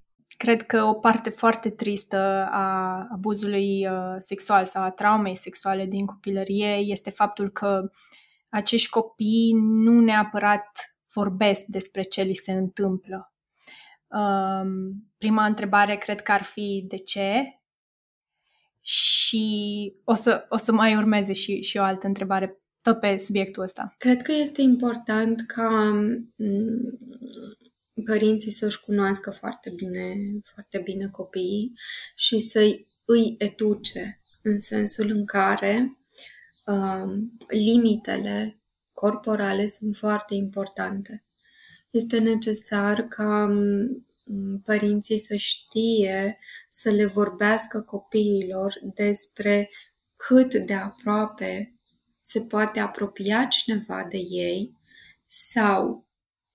[0.41, 6.75] Cred că o parte foarte tristă a abuzului sexual sau a traumei sexuale din copilărie
[6.75, 7.89] este faptul că
[8.49, 13.33] acești copii nu neapărat vorbesc despre ce li se întâmplă.
[14.07, 17.61] Um, prima întrebare cred că ar fi de ce
[18.81, 23.63] și o să, o să mai urmeze și, și o altă întrebare tot pe subiectul
[23.63, 23.95] ăsta.
[23.97, 25.69] Cred că este important ca
[26.35, 26.99] mm,
[28.05, 30.15] părinții să-și cunoască foarte bine,
[30.53, 31.71] foarte bine copiii
[32.15, 35.97] și să-i îi educe în sensul în care
[36.65, 38.61] um, limitele
[38.93, 41.25] corporale sunt foarte importante.
[41.89, 46.37] Este necesar ca mm, părinții să știe
[46.69, 49.69] să le vorbească copiilor despre
[50.15, 51.75] cât de aproape
[52.19, 54.77] se poate apropia cineva de ei
[55.27, 56.07] sau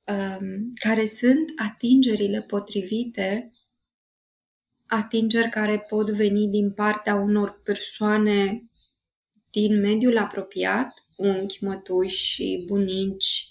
[0.07, 3.49] um, care sunt atingerile potrivite,
[4.87, 8.65] atingeri care pot veni din partea unor persoane
[9.51, 13.49] din mediul apropiat unchi, mătuși, bunici,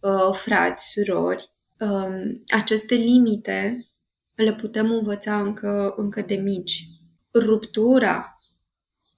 [0.00, 1.50] uh, frați, surori.
[1.78, 3.86] Um, aceste limite
[4.34, 6.86] le putem învăța încă, încă de mici.
[7.34, 8.40] Ruptura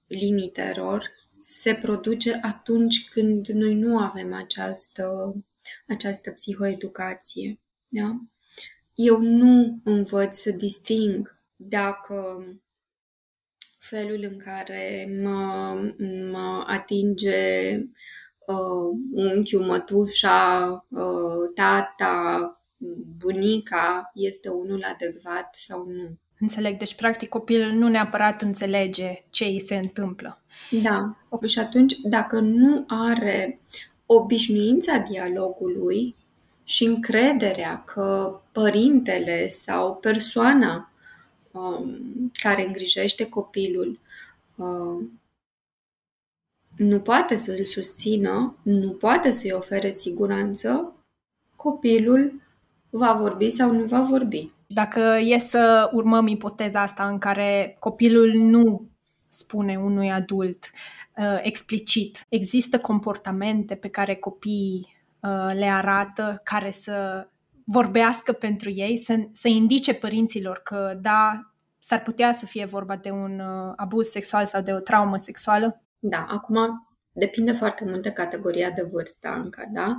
[0.07, 5.35] limitelor se produce atunci când noi nu avem această,
[5.87, 7.59] această psihoeducație.
[7.87, 8.15] Da?
[8.93, 12.45] Eu nu învăț să disting dacă
[13.79, 15.73] felul în care mă,
[16.31, 17.75] mă atinge
[18.47, 22.53] uh, unchiul, mătușa, uh, tata,
[23.17, 26.17] bunica este unul adecvat sau nu.
[26.39, 26.77] Înțeleg.
[26.77, 30.41] Deci, practic, copilul nu neapărat înțelege ce îi se întâmplă.
[30.81, 31.17] Da.
[31.45, 33.61] Și atunci, dacă nu are
[34.11, 36.15] obișnuința dialogului
[36.63, 40.89] și încrederea că părintele sau persoana
[41.51, 43.99] Um, care îngrijește copilul
[44.55, 45.21] um,
[46.77, 50.95] nu poate să îl susțină, nu poate să-i ofere siguranță,
[51.55, 52.41] copilul
[52.89, 54.51] va vorbi sau nu va vorbi.
[54.67, 58.87] Dacă e să urmăm ipoteza asta în care copilul nu
[59.29, 60.71] spune unui adult
[61.17, 67.27] uh, explicit, există comportamente pe care copiii uh, le arată care să
[67.63, 73.09] vorbească pentru ei, să, să indice părinților că da, s-ar putea să fie vorba de
[73.09, 75.81] un uh, abuz sexual sau de o traumă sexuală?
[75.99, 79.95] Da, acum depinde foarte mult de categoria de vârstă încă, da?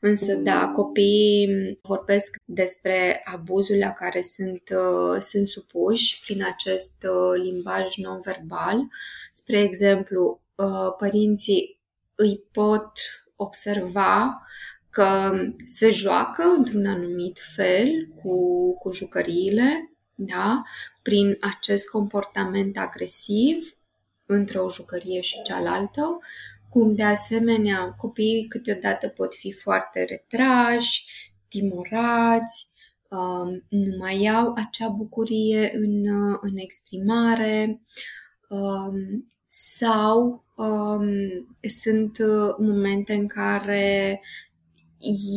[0.00, 7.42] Însă, da, copiii vorbesc despre abuzul la care sunt, uh, sunt supuși prin acest uh,
[7.42, 8.88] limbaj non-verbal.
[9.32, 11.80] Spre exemplu, uh, părinții
[12.14, 12.92] îi pot
[13.36, 14.42] observa
[14.90, 15.32] că
[15.64, 18.38] se joacă într-un anumit fel cu,
[18.78, 20.62] cu jucăriile, da?
[21.02, 23.76] prin acest comportament agresiv
[24.26, 26.18] între o jucărie și cealaltă,
[26.74, 31.04] cum de asemenea copiii câteodată pot fi foarte retrași,
[31.48, 32.66] timorați,
[33.10, 36.06] um, nu mai au acea bucurie în,
[36.40, 37.80] în exprimare
[38.48, 41.06] um, sau um,
[41.82, 42.18] sunt
[42.58, 44.20] momente în care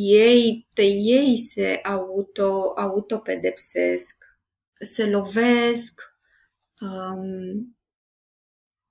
[0.07, 4.23] ei, pe ei se auto, autopedepsesc,
[4.79, 6.01] se lovesc,
[6.81, 7.77] um,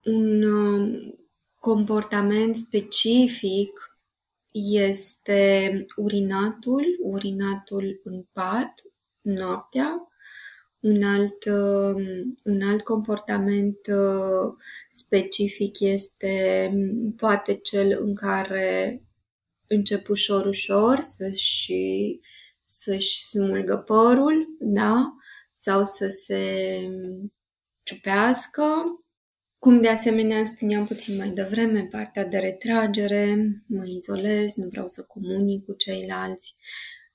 [0.03, 1.26] un um,
[1.67, 3.99] comportament specific
[4.53, 8.83] este urinatul, urinatul în pat,
[9.21, 10.09] noaptea.
[10.81, 14.55] Un alt, um, un alt comportament uh,
[14.91, 16.71] specific este
[17.17, 19.03] poate cel în care
[19.67, 22.21] încep ușor, ușor să-și,
[22.65, 25.17] să-și smulgă părul, da?
[25.57, 26.77] Sau să se
[27.83, 28.73] ciupească.
[29.67, 33.37] Cum de asemenea spuneam puțin mai devreme, partea de retragere,
[33.67, 36.55] mă izolez, nu vreau să comunic cu ceilalți.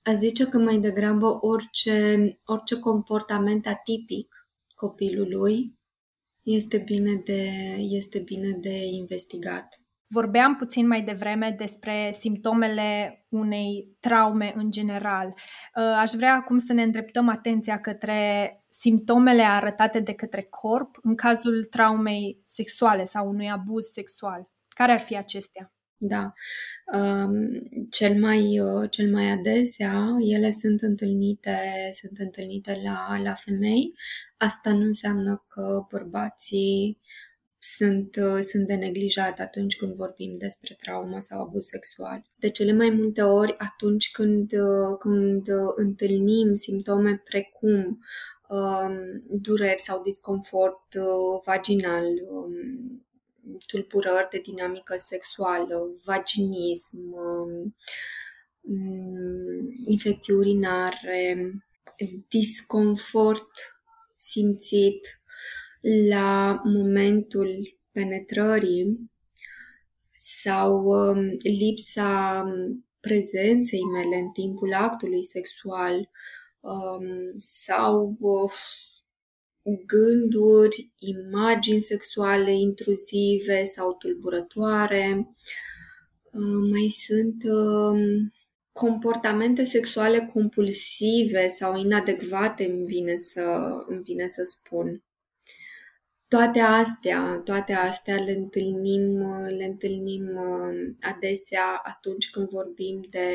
[0.01, 5.79] A zice că mai degrabă orice, orice comportament atipic copilului
[6.41, 9.81] este bine de, este bine de investigat.
[10.07, 15.27] Vorbeam puțin mai devreme despre simptomele unei traume în general.
[15.27, 21.15] Uh, aș vrea acum să ne îndreptăm atenția către simptomele arătate de către corp în
[21.15, 24.49] cazul traumei sexuale sau unui abuz sexual.
[24.67, 25.73] Care ar fi acestea?
[26.03, 26.33] Da.
[26.93, 27.35] Um,
[27.89, 31.59] cel, mai, uh, cel mai adesea ele sunt întâlnite,
[31.91, 33.93] sunt întâlnite la, la femei.
[34.37, 36.99] Asta nu înseamnă că bărbații
[37.59, 42.21] sunt, uh, sunt de neglijat atunci când vorbim despre traumă sau abuz sexual.
[42.35, 47.99] De cele mai multe ori, atunci când, uh, când întâlnim simptome precum um,
[49.27, 53.05] dureri sau disconfort uh, vaginal, um,
[53.65, 57.75] tulburări de dinamică sexuală, vaginism, um,
[59.85, 61.51] infecții urinare,
[62.27, 63.51] disconfort
[64.15, 65.21] simțit
[66.09, 69.11] la momentul penetrării
[70.17, 72.43] sau um, lipsa
[72.99, 76.09] prezenței mele în timpul actului sexual
[76.61, 78.51] um, sau uh,
[79.85, 85.35] gânduri, imagini sexuale intruzive sau tulburătoare.
[86.31, 88.31] Uh, mai sunt uh,
[88.71, 93.41] comportamente sexuale compulsive sau inadecvate, îmi vine să,
[93.87, 95.03] îmi vine să spun
[96.31, 99.21] toate astea, toate astea le întâlnim,
[99.57, 103.29] le întâlnim uh, adesea atunci când vorbim de,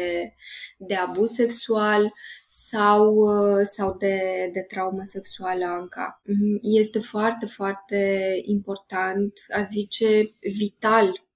[0.78, 2.12] de abuz sexual
[2.46, 4.20] sau, uh, sau de,
[4.52, 6.20] de traumă sexuală încă.
[6.24, 11.26] Mm, este foarte, foarte important, a zice vital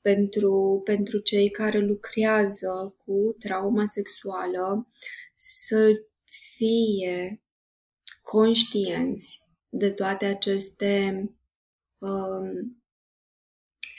[0.00, 4.88] pentru, pentru cei care lucrează cu trauma sexuală
[5.36, 5.92] să
[6.56, 7.42] fie
[8.22, 9.41] conștienți
[9.74, 11.24] de toate aceste
[11.98, 12.82] um,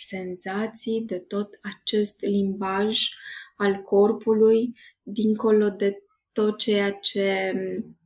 [0.07, 3.07] senzații, de tot acest limbaj
[3.55, 5.97] al corpului, dincolo de
[6.31, 7.53] tot ceea ce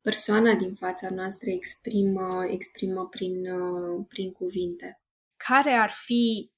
[0.02, 5.02] persoana din fața noastră exprimă, exprimă prin, uh, prin cuvinte.
[5.36, 6.52] Care ar fi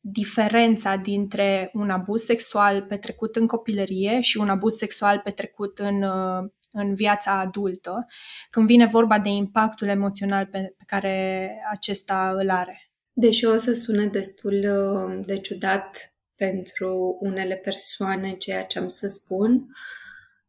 [0.00, 6.50] diferența dintre un abuz sexual petrecut în copilărie și un abuz sexual petrecut în uh,
[6.72, 8.06] în viața adultă,
[8.50, 12.90] când vine vorba de impactul emoțional pe, pe care acesta îl are.
[13.12, 19.06] Deși o să sune destul uh, de ciudat pentru unele persoane ceea ce am să
[19.06, 19.66] spun,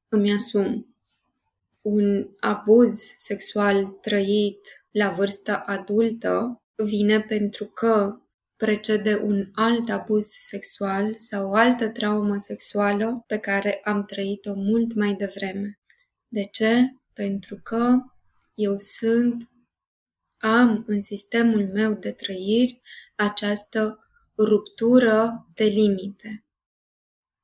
[0.09, 0.95] îmi asum
[1.81, 8.15] un abuz sexual trăit la vârsta adultă vine pentru că
[8.55, 14.93] precede un alt abuz sexual sau o altă traumă sexuală pe care am trăit-o mult
[14.95, 15.80] mai devreme.
[16.33, 16.95] De ce?
[17.13, 17.97] Pentru că
[18.53, 19.49] eu sunt,
[20.37, 22.81] am în sistemul meu de trăiri
[23.15, 23.99] această
[24.37, 26.45] ruptură de limite.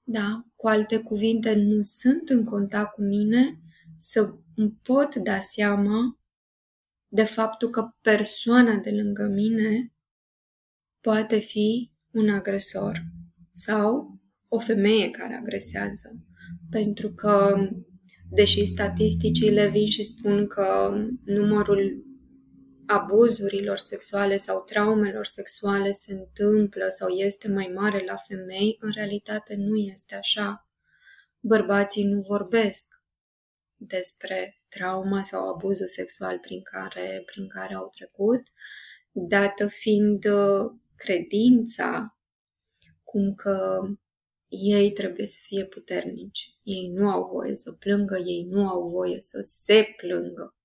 [0.03, 3.59] Da, cu alte cuvinte, nu sunt în contact cu mine
[3.97, 6.19] să îmi pot da seama
[7.07, 9.93] de faptul că persoana de lângă mine
[11.01, 13.05] poate fi un agresor
[13.51, 16.19] sau o femeie care agresează.
[16.69, 17.57] Pentru că
[18.29, 22.05] deși statisticile vin și spun că numărul
[22.85, 29.55] abuzurilor sexuale sau traumelor sexuale se întâmplă sau este mai mare la femei, în realitate
[29.55, 30.69] nu este așa.
[31.39, 32.87] Bărbații nu vorbesc
[33.75, 38.41] despre trauma sau abuzul sexual prin care, prin care au trecut,
[39.11, 42.17] dată fiind uh, credința
[43.03, 43.81] cum că
[44.47, 46.57] ei trebuie să fie puternici.
[46.63, 50.55] Ei nu au voie să plângă, ei nu au voie să se plângă.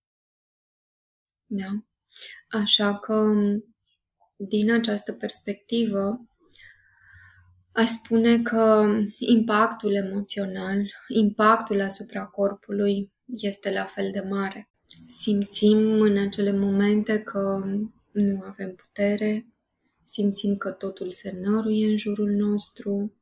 [1.46, 1.84] Da?
[2.48, 3.32] Așa că,
[4.36, 6.26] din această perspectivă,
[7.72, 8.86] aș spune că
[9.18, 14.70] impactul emoțional, impactul asupra corpului este la fel de mare.
[15.04, 17.64] Simțim în acele momente că
[18.12, 19.44] nu avem putere,
[20.04, 23.21] simțim că totul se năruie în jurul nostru,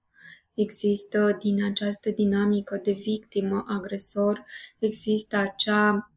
[0.55, 4.45] există din această dinamică de victimă-agresor,
[4.79, 6.13] există acea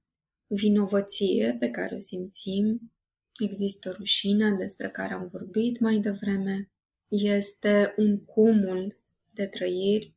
[0.48, 2.92] vinovăție pe care o simțim,
[3.40, 6.70] există rușinea despre care am vorbit mai devreme,
[7.10, 8.98] este un cumul
[9.30, 10.14] de trăiri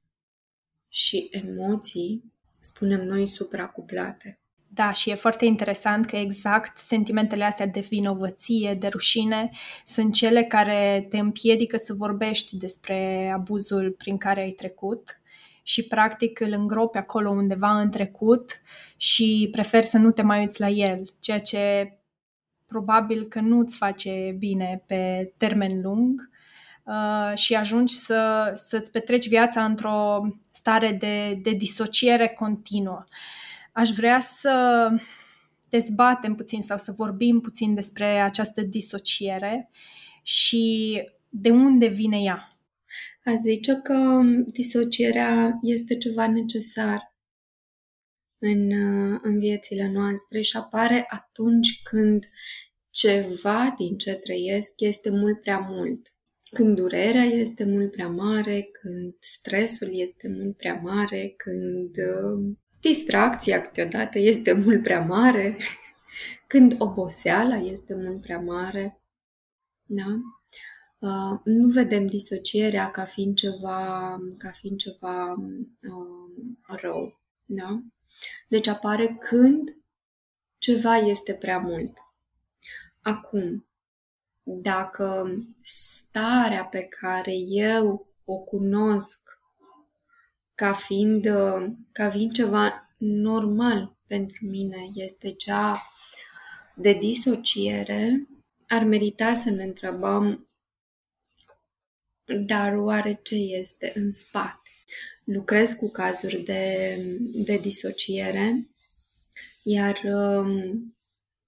[0.89, 4.41] și emoții, spunem noi, supracuplate.
[4.77, 9.51] Da, și e foarte interesant că exact sentimentele astea de vinovăție, de rușine,
[9.85, 15.21] sunt cele care te împiedică să vorbești despre abuzul prin care ai trecut
[15.63, 18.61] și practic îl îngropi acolo undeva în trecut
[18.97, 21.93] și preferi să nu te mai uiți la el, ceea ce
[22.67, 26.31] probabil că nu îți face bine pe termen lung
[26.85, 30.21] uh, și ajungi să, să-ți petreci viața într-o
[30.51, 33.05] stare de, de disociere continuă.
[33.77, 34.89] Aș vrea să
[35.69, 39.71] dezbatem puțin sau să vorbim puțin despre această disociere
[40.23, 42.59] și de unde vine ea.
[43.25, 44.21] A zice că
[44.53, 47.15] disocierea este ceva necesar
[48.39, 48.73] în,
[49.23, 52.25] în viețile noastre și apare atunci când
[52.91, 56.15] ceva din ce trăiesc este mult prea mult.
[56.51, 62.57] Când durerea este mult prea mare, când stresul este mult prea mare, când uh,
[62.87, 65.57] distracția câteodată este mult prea mare,
[66.47, 69.01] când oboseala este mult prea mare.
[69.85, 70.21] Da?
[70.99, 77.21] Uh, nu vedem disocierea ca fiind ceva, ca fiind ceva uh, rău.
[77.45, 77.83] Da?
[78.49, 79.77] Deci apare când
[80.59, 81.93] ceva este prea mult.
[83.01, 83.67] Acum,
[84.43, 85.29] dacă
[85.61, 89.26] starea pe care eu o cunosc
[90.57, 91.25] ca fiind,
[91.93, 95.83] ca fiind ceva normal pentru mine este cea
[96.77, 98.29] de disociere,
[98.69, 100.47] ar merita să ne întrebăm
[102.35, 104.71] dar oare ce este în spate?
[105.25, 106.97] Lucrez cu cazuri de,
[107.45, 108.69] de disociere,
[109.63, 110.97] iar um,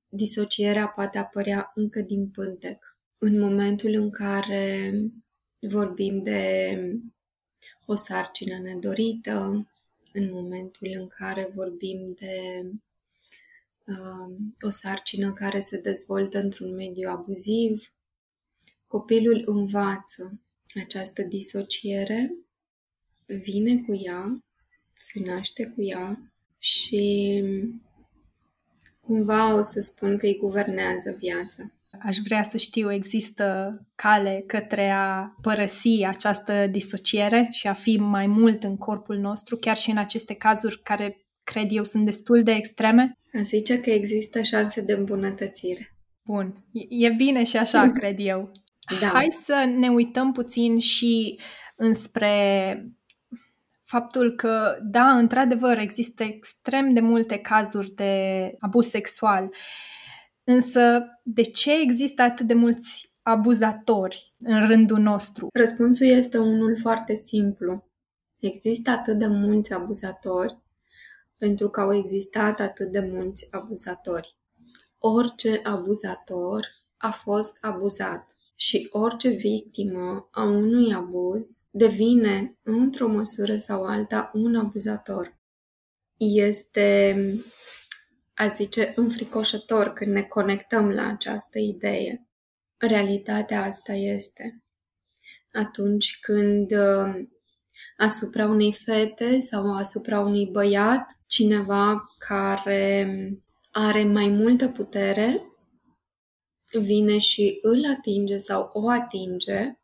[0.08, 2.96] disocierea poate apărea încă din pântec.
[3.18, 4.92] În momentul în care
[5.60, 6.74] vorbim de
[7.90, 9.66] o sarcină nedorită,
[10.12, 12.64] în momentul în care vorbim de
[13.86, 17.92] uh, o sarcină care se dezvoltă într-un mediu abuziv,
[18.86, 20.40] copilul învață
[20.74, 22.34] această disociere,
[23.26, 24.44] vine cu ea,
[24.98, 27.44] se naște cu ea și
[29.00, 31.72] cumva o să spun că îi guvernează viața.
[32.00, 38.26] Aș vrea să știu, există cale către a părăsi această disociere și a fi mai
[38.26, 42.52] mult în corpul nostru, chiar și în aceste cazuri care cred eu sunt destul de
[42.52, 43.18] extreme?
[43.32, 45.96] A zice că există șanse de îmbunătățire.
[46.22, 48.50] Bun, e bine și așa, cred eu.
[49.00, 49.06] Da.
[49.06, 51.40] Hai să ne uităm puțin și
[51.76, 52.84] înspre
[53.84, 59.50] faptul că, da, într-adevăr, există extrem de multe cazuri de abuz sexual,
[60.48, 65.48] însă de ce există atât de mulți abuzatori în rândul nostru?
[65.52, 67.88] Răspunsul este unul foarte simplu.
[68.38, 70.58] Există atât de mulți abuzatori
[71.38, 74.36] pentru că au existat atât de mulți abuzatori.
[74.98, 83.84] Orice abuzator a fost abuzat și orice victimă a unui abuz devine, într-o măsură sau
[83.84, 85.38] alta, un abuzator.
[86.16, 87.16] Este,
[88.38, 92.26] a zice, înfricoșător când ne conectăm la această idee.
[92.76, 94.62] Realitatea asta este.
[95.52, 97.26] Atunci când uh,
[97.96, 103.08] asupra unei fete sau asupra unui băiat, cineva care
[103.70, 105.42] are mai multă putere
[106.80, 109.78] vine și îl atinge sau o atinge,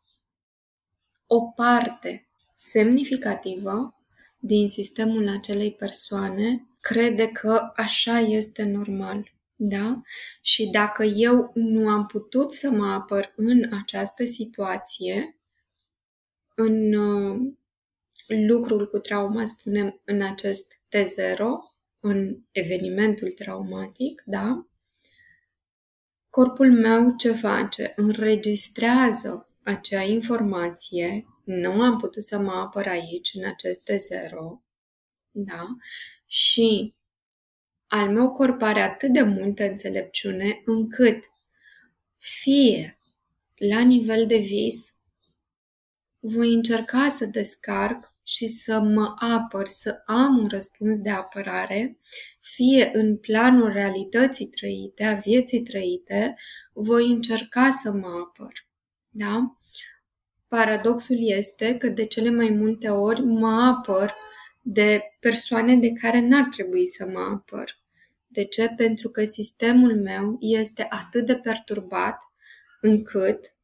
[1.27, 3.95] o parte semnificativă
[4.39, 9.33] din sistemul acelei persoane crede că așa este normal.
[9.55, 10.01] Da?
[10.41, 15.37] Și dacă eu nu am putut să mă apăr în această situație,
[16.55, 17.53] în uh,
[18.27, 21.43] lucrul cu trauma, spunem, în acest T0,
[21.99, 24.67] în evenimentul traumatic, da?
[26.29, 27.93] corpul meu ce face?
[27.95, 34.63] Înregistrează acea informație nu am putut să mă apăr aici, în aceste zero,
[35.31, 35.67] da?
[36.25, 36.93] Și
[37.87, 41.23] al meu corp are atât de multă înțelepciune încât
[42.17, 42.99] fie
[43.55, 44.93] la nivel de vis,
[46.19, 51.99] voi încerca să descarc și să mă apăr, să am un răspuns de apărare,
[52.39, 56.35] fie în planul realității trăite, a vieții trăite,
[56.73, 58.67] voi încerca să mă apăr.
[59.09, 59.57] Da?
[60.47, 64.15] Paradoxul este că de cele mai multe ori mă apăr
[64.67, 67.79] de persoane de care n-ar trebui să mă apăr.
[68.27, 68.73] De ce?
[68.77, 72.21] Pentru că sistemul meu este atât de perturbat
[72.81, 73.55] încât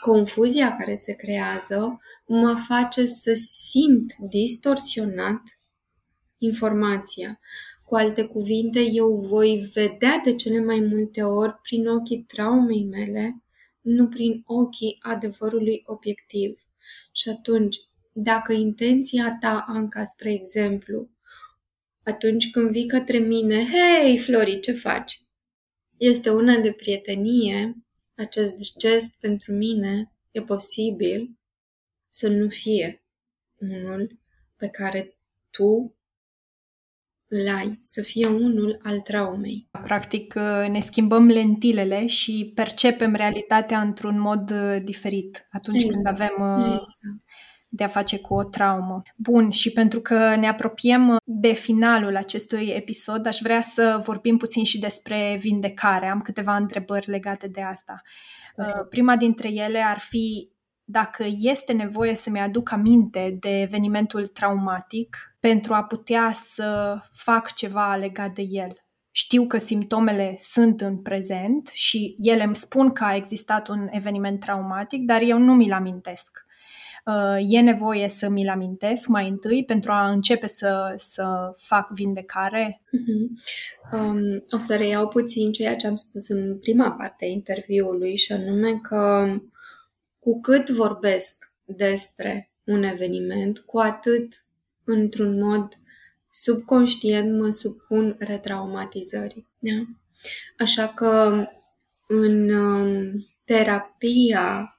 [0.00, 3.32] confuzia care se creează mă face să
[3.70, 5.42] simt distorsionat
[6.38, 7.40] informația.
[7.84, 13.42] Cu alte cuvinte, eu voi vedea de cele mai multe ori prin ochii traumei mele,
[13.80, 16.60] nu prin ochii adevărului obiectiv.
[17.12, 17.76] Și atunci,
[18.12, 21.10] dacă intenția ta, Anca, spre exemplu,
[22.02, 25.20] atunci când vii către mine, hei, Flori, ce faci?
[25.96, 27.76] Este una de prietenie,
[28.14, 31.38] acest gest pentru mine e posibil
[32.08, 33.04] să nu fie
[33.58, 34.18] unul
[34.56, 35.18] pe care
[35.50, 35.94] tu
[37.28, 39.68] îl ai, să fie unul al traumei.
[39.82, 40.34] Practic
[40.70, 45.94] ne schimbăm lentilele și percepem realitatea într-un mod uh, diferit atunci exact.
[45.94, 47.29] când avem uh, exact
[47.72, 49.02] de a face cu o traumă.
[49.16, 54.64] Bun, și pentru că ne apropiem de finalul acestui episod, aș vrea să vorbim puțin
[54.64, 56.06] și despre vindecare.
[56.06, 58.02] Am câteva întrebări legate de asta.
[58.56, 60.50] Uh, prima dintre ele ar fi
[60.84, 67.96] dacă este nevoie să-mi aduc aminte de evenimentul traumatic pentru a putea să fac ceva
[67.96, 68.72] legat de el.
[69.10, 74.40] Știu că simptomele sunt în prezent și ele îmi spun că a existat un eveniment
[74.40, 76.38] traumatic, dar eu nu mi-l amintesc.
[77.04, 82.82] Uh, e nevoie să mi-l amintesc mai întâi pentru a începe să, să fac vindecare?
[82.84, 83.28] Uh-huh.
[83.92, 88.32] Um, o să reiau puțin ceea ce am spus în prima parte a interviului și
[88.32, 89.34] anume că
[90.18, 94.44] cu cât vorbesc despre un eveniment, cu atât
[94.84, 95.68] într-un mod
[96.30, 99.48] subconștient mă supun retraumatizării.
[99.58, 99.82] Da?
[100.58, 101.44] Așa că
[102.06, 104.74] în um, terapia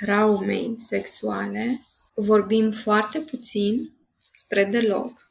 [0.00, 1.80] traumei sexuale,
[2.14, 3.92] vorbim foarte puțin,
[4.32, 5.30] spre deloc,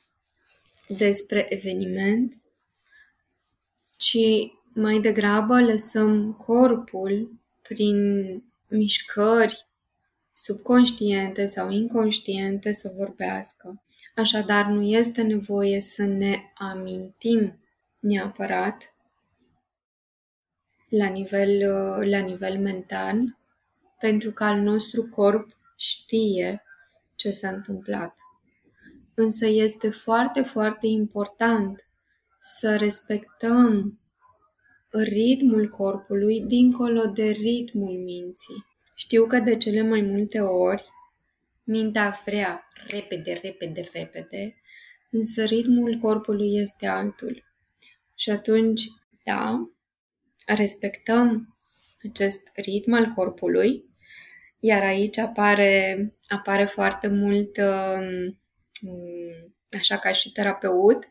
[0.88, 2.42] despre eveniment,
[3.98, 4.18] ci
[4.74, 7.98] mai degrabă lăsăm corpul prin
[8.68, 9.68] mișcări
[10.34, 13.84] subconștiente sau inconștiente să vorbească.
[14.16, 17.60] Așadar, nu este nevoie să ne amintim
[18.00, 18.96] neapărat
[20.90, 21.60] la nivel,
[22.10, 23.40] la nivel mental
[24.02, 26.64] pentru că al nostru corp știe
[27.16, 28.18] ce s-a întâmplat.
[29.14, 31.88] Însă este foarte, foarte important
[32.40, 34.00] să respectăm
[34.90, 38.66] ritmul corpului dincolo de ritmul minții.
[38.96, 40.86] Știu că de cele mai multe ori
[41.64, 44.56] mintea vrea repede, repede, repede,
[45.10, 47.44] însă ritmul corpului este altul.
[48.16, 48.82] Și atunci,
[49.24, 49.70] da,
[50.46, 51.58] respectăm
[52.04, 53.91] acest ritm al corpului,
[54.64, 58.40] iar aici apare, apare foarte mult, um,
[59.78, 61.10] așa ca și terapeut,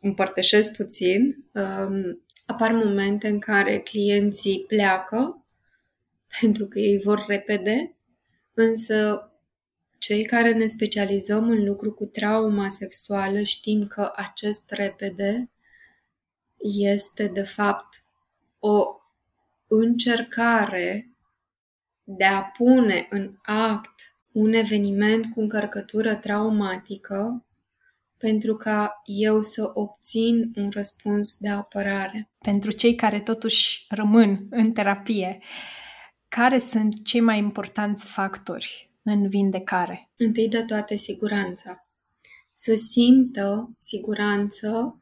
[0.00, 5.46] împărtășesc puțin, um, apar momente în care clienții pleacă
[6.40, 7.96] pentru că ei vor repede,
[8.54, 9.26] însă
[9.98, 15.50] cei care ne specializăm în lucru cu trauma sexuală știm că acest repede
[16.58, 18.04] este de fapt
[18.58, 18.84] o
[19.66, 21.11] încercare
[22.04, 27.46] de a pune în act un eveniment cu încărcătură traumatică
[28.16, 32.30] pentru ca eu să obțin un răspuns de apărare.
[32.38, 35.38] Pentru cei care totuși rămân în terapie,
[36.28, 40.10] care sunt cei mai importanți factori în vindecare?
[40.16, 41.86] Întâi de toate, siguranța.
[42.52, 44.98] Să simtă siguranță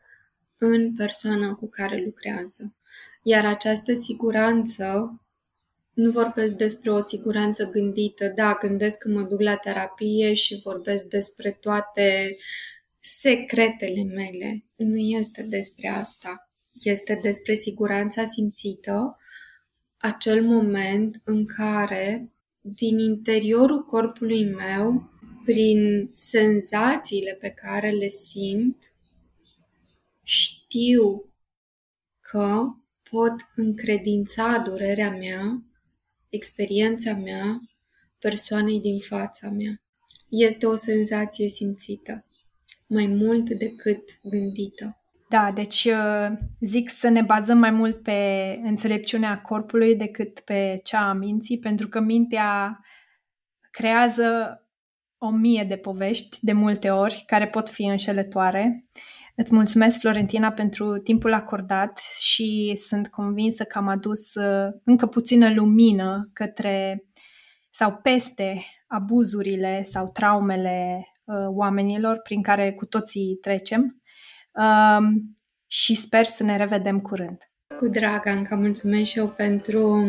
[0.58, 2.74] în persoana cu care lucrează.
[3.22, 5.14] Iar această siguranță
[6.00, 8.32] nu vorbesc despre o siguranță gândită.
[8.34, 12.36] Da, gândesc că mă duc la terapie și vorbesc despre toate
[12.98, 14.64] secretele mele.
[14.76, 16.50] Nu este despre asta.
[16.82, 19.16] Este despre siguranța simțită,
[19.96, 25.10] acel moment în care din interiorul corpului meu,
[25.44, 28.92] prin senzațiile pe care le simt,
[30.22, 31.24] știu
[32.20, 32.60] că
[33.10, 35.69] pot încredința durerea mea
[36.30, 37.60] experiența mea
[38.18, 39.82] persoanei din fața mea.
[40.28, 42.24] Este o senzație simțită,
[42.86, 44.94] mai mult decât gândită.
[45.28, 51.08] Da, deci uh, zic să ne bazăm mai mult pe înțelepciunea corpului decât pe cea
[51.08, 52.80] a minții, pentru că mintea
[53.70, 54.60] creează
[55.18, 58.84] o mie de povești de multe ori care pot fi înșelătoare.
[59.40, 65.52] Îți mulțumesc, Florentina, pentru timpul acordat și sunt convinsă că am adus uh, încă puțină
[65.54, 67.04] lumină către
[67.70, 74.02] sau peste abuzurile sau traumele uh, oamenilor prin care cu toții trecem
[74.52, 75.34] um,
[75.66, 77.38] și sper să ne revedem curând.
[77.78, 80.06] Cu drag, Anca, mulțumesc și eu pentru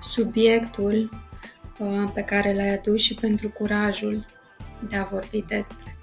[0.00, 1.10] subiectul
[1.78, 4.24] uh, pe care l-ai adus și pentru curajul
[4.88, 5.96] de a vorbi despre.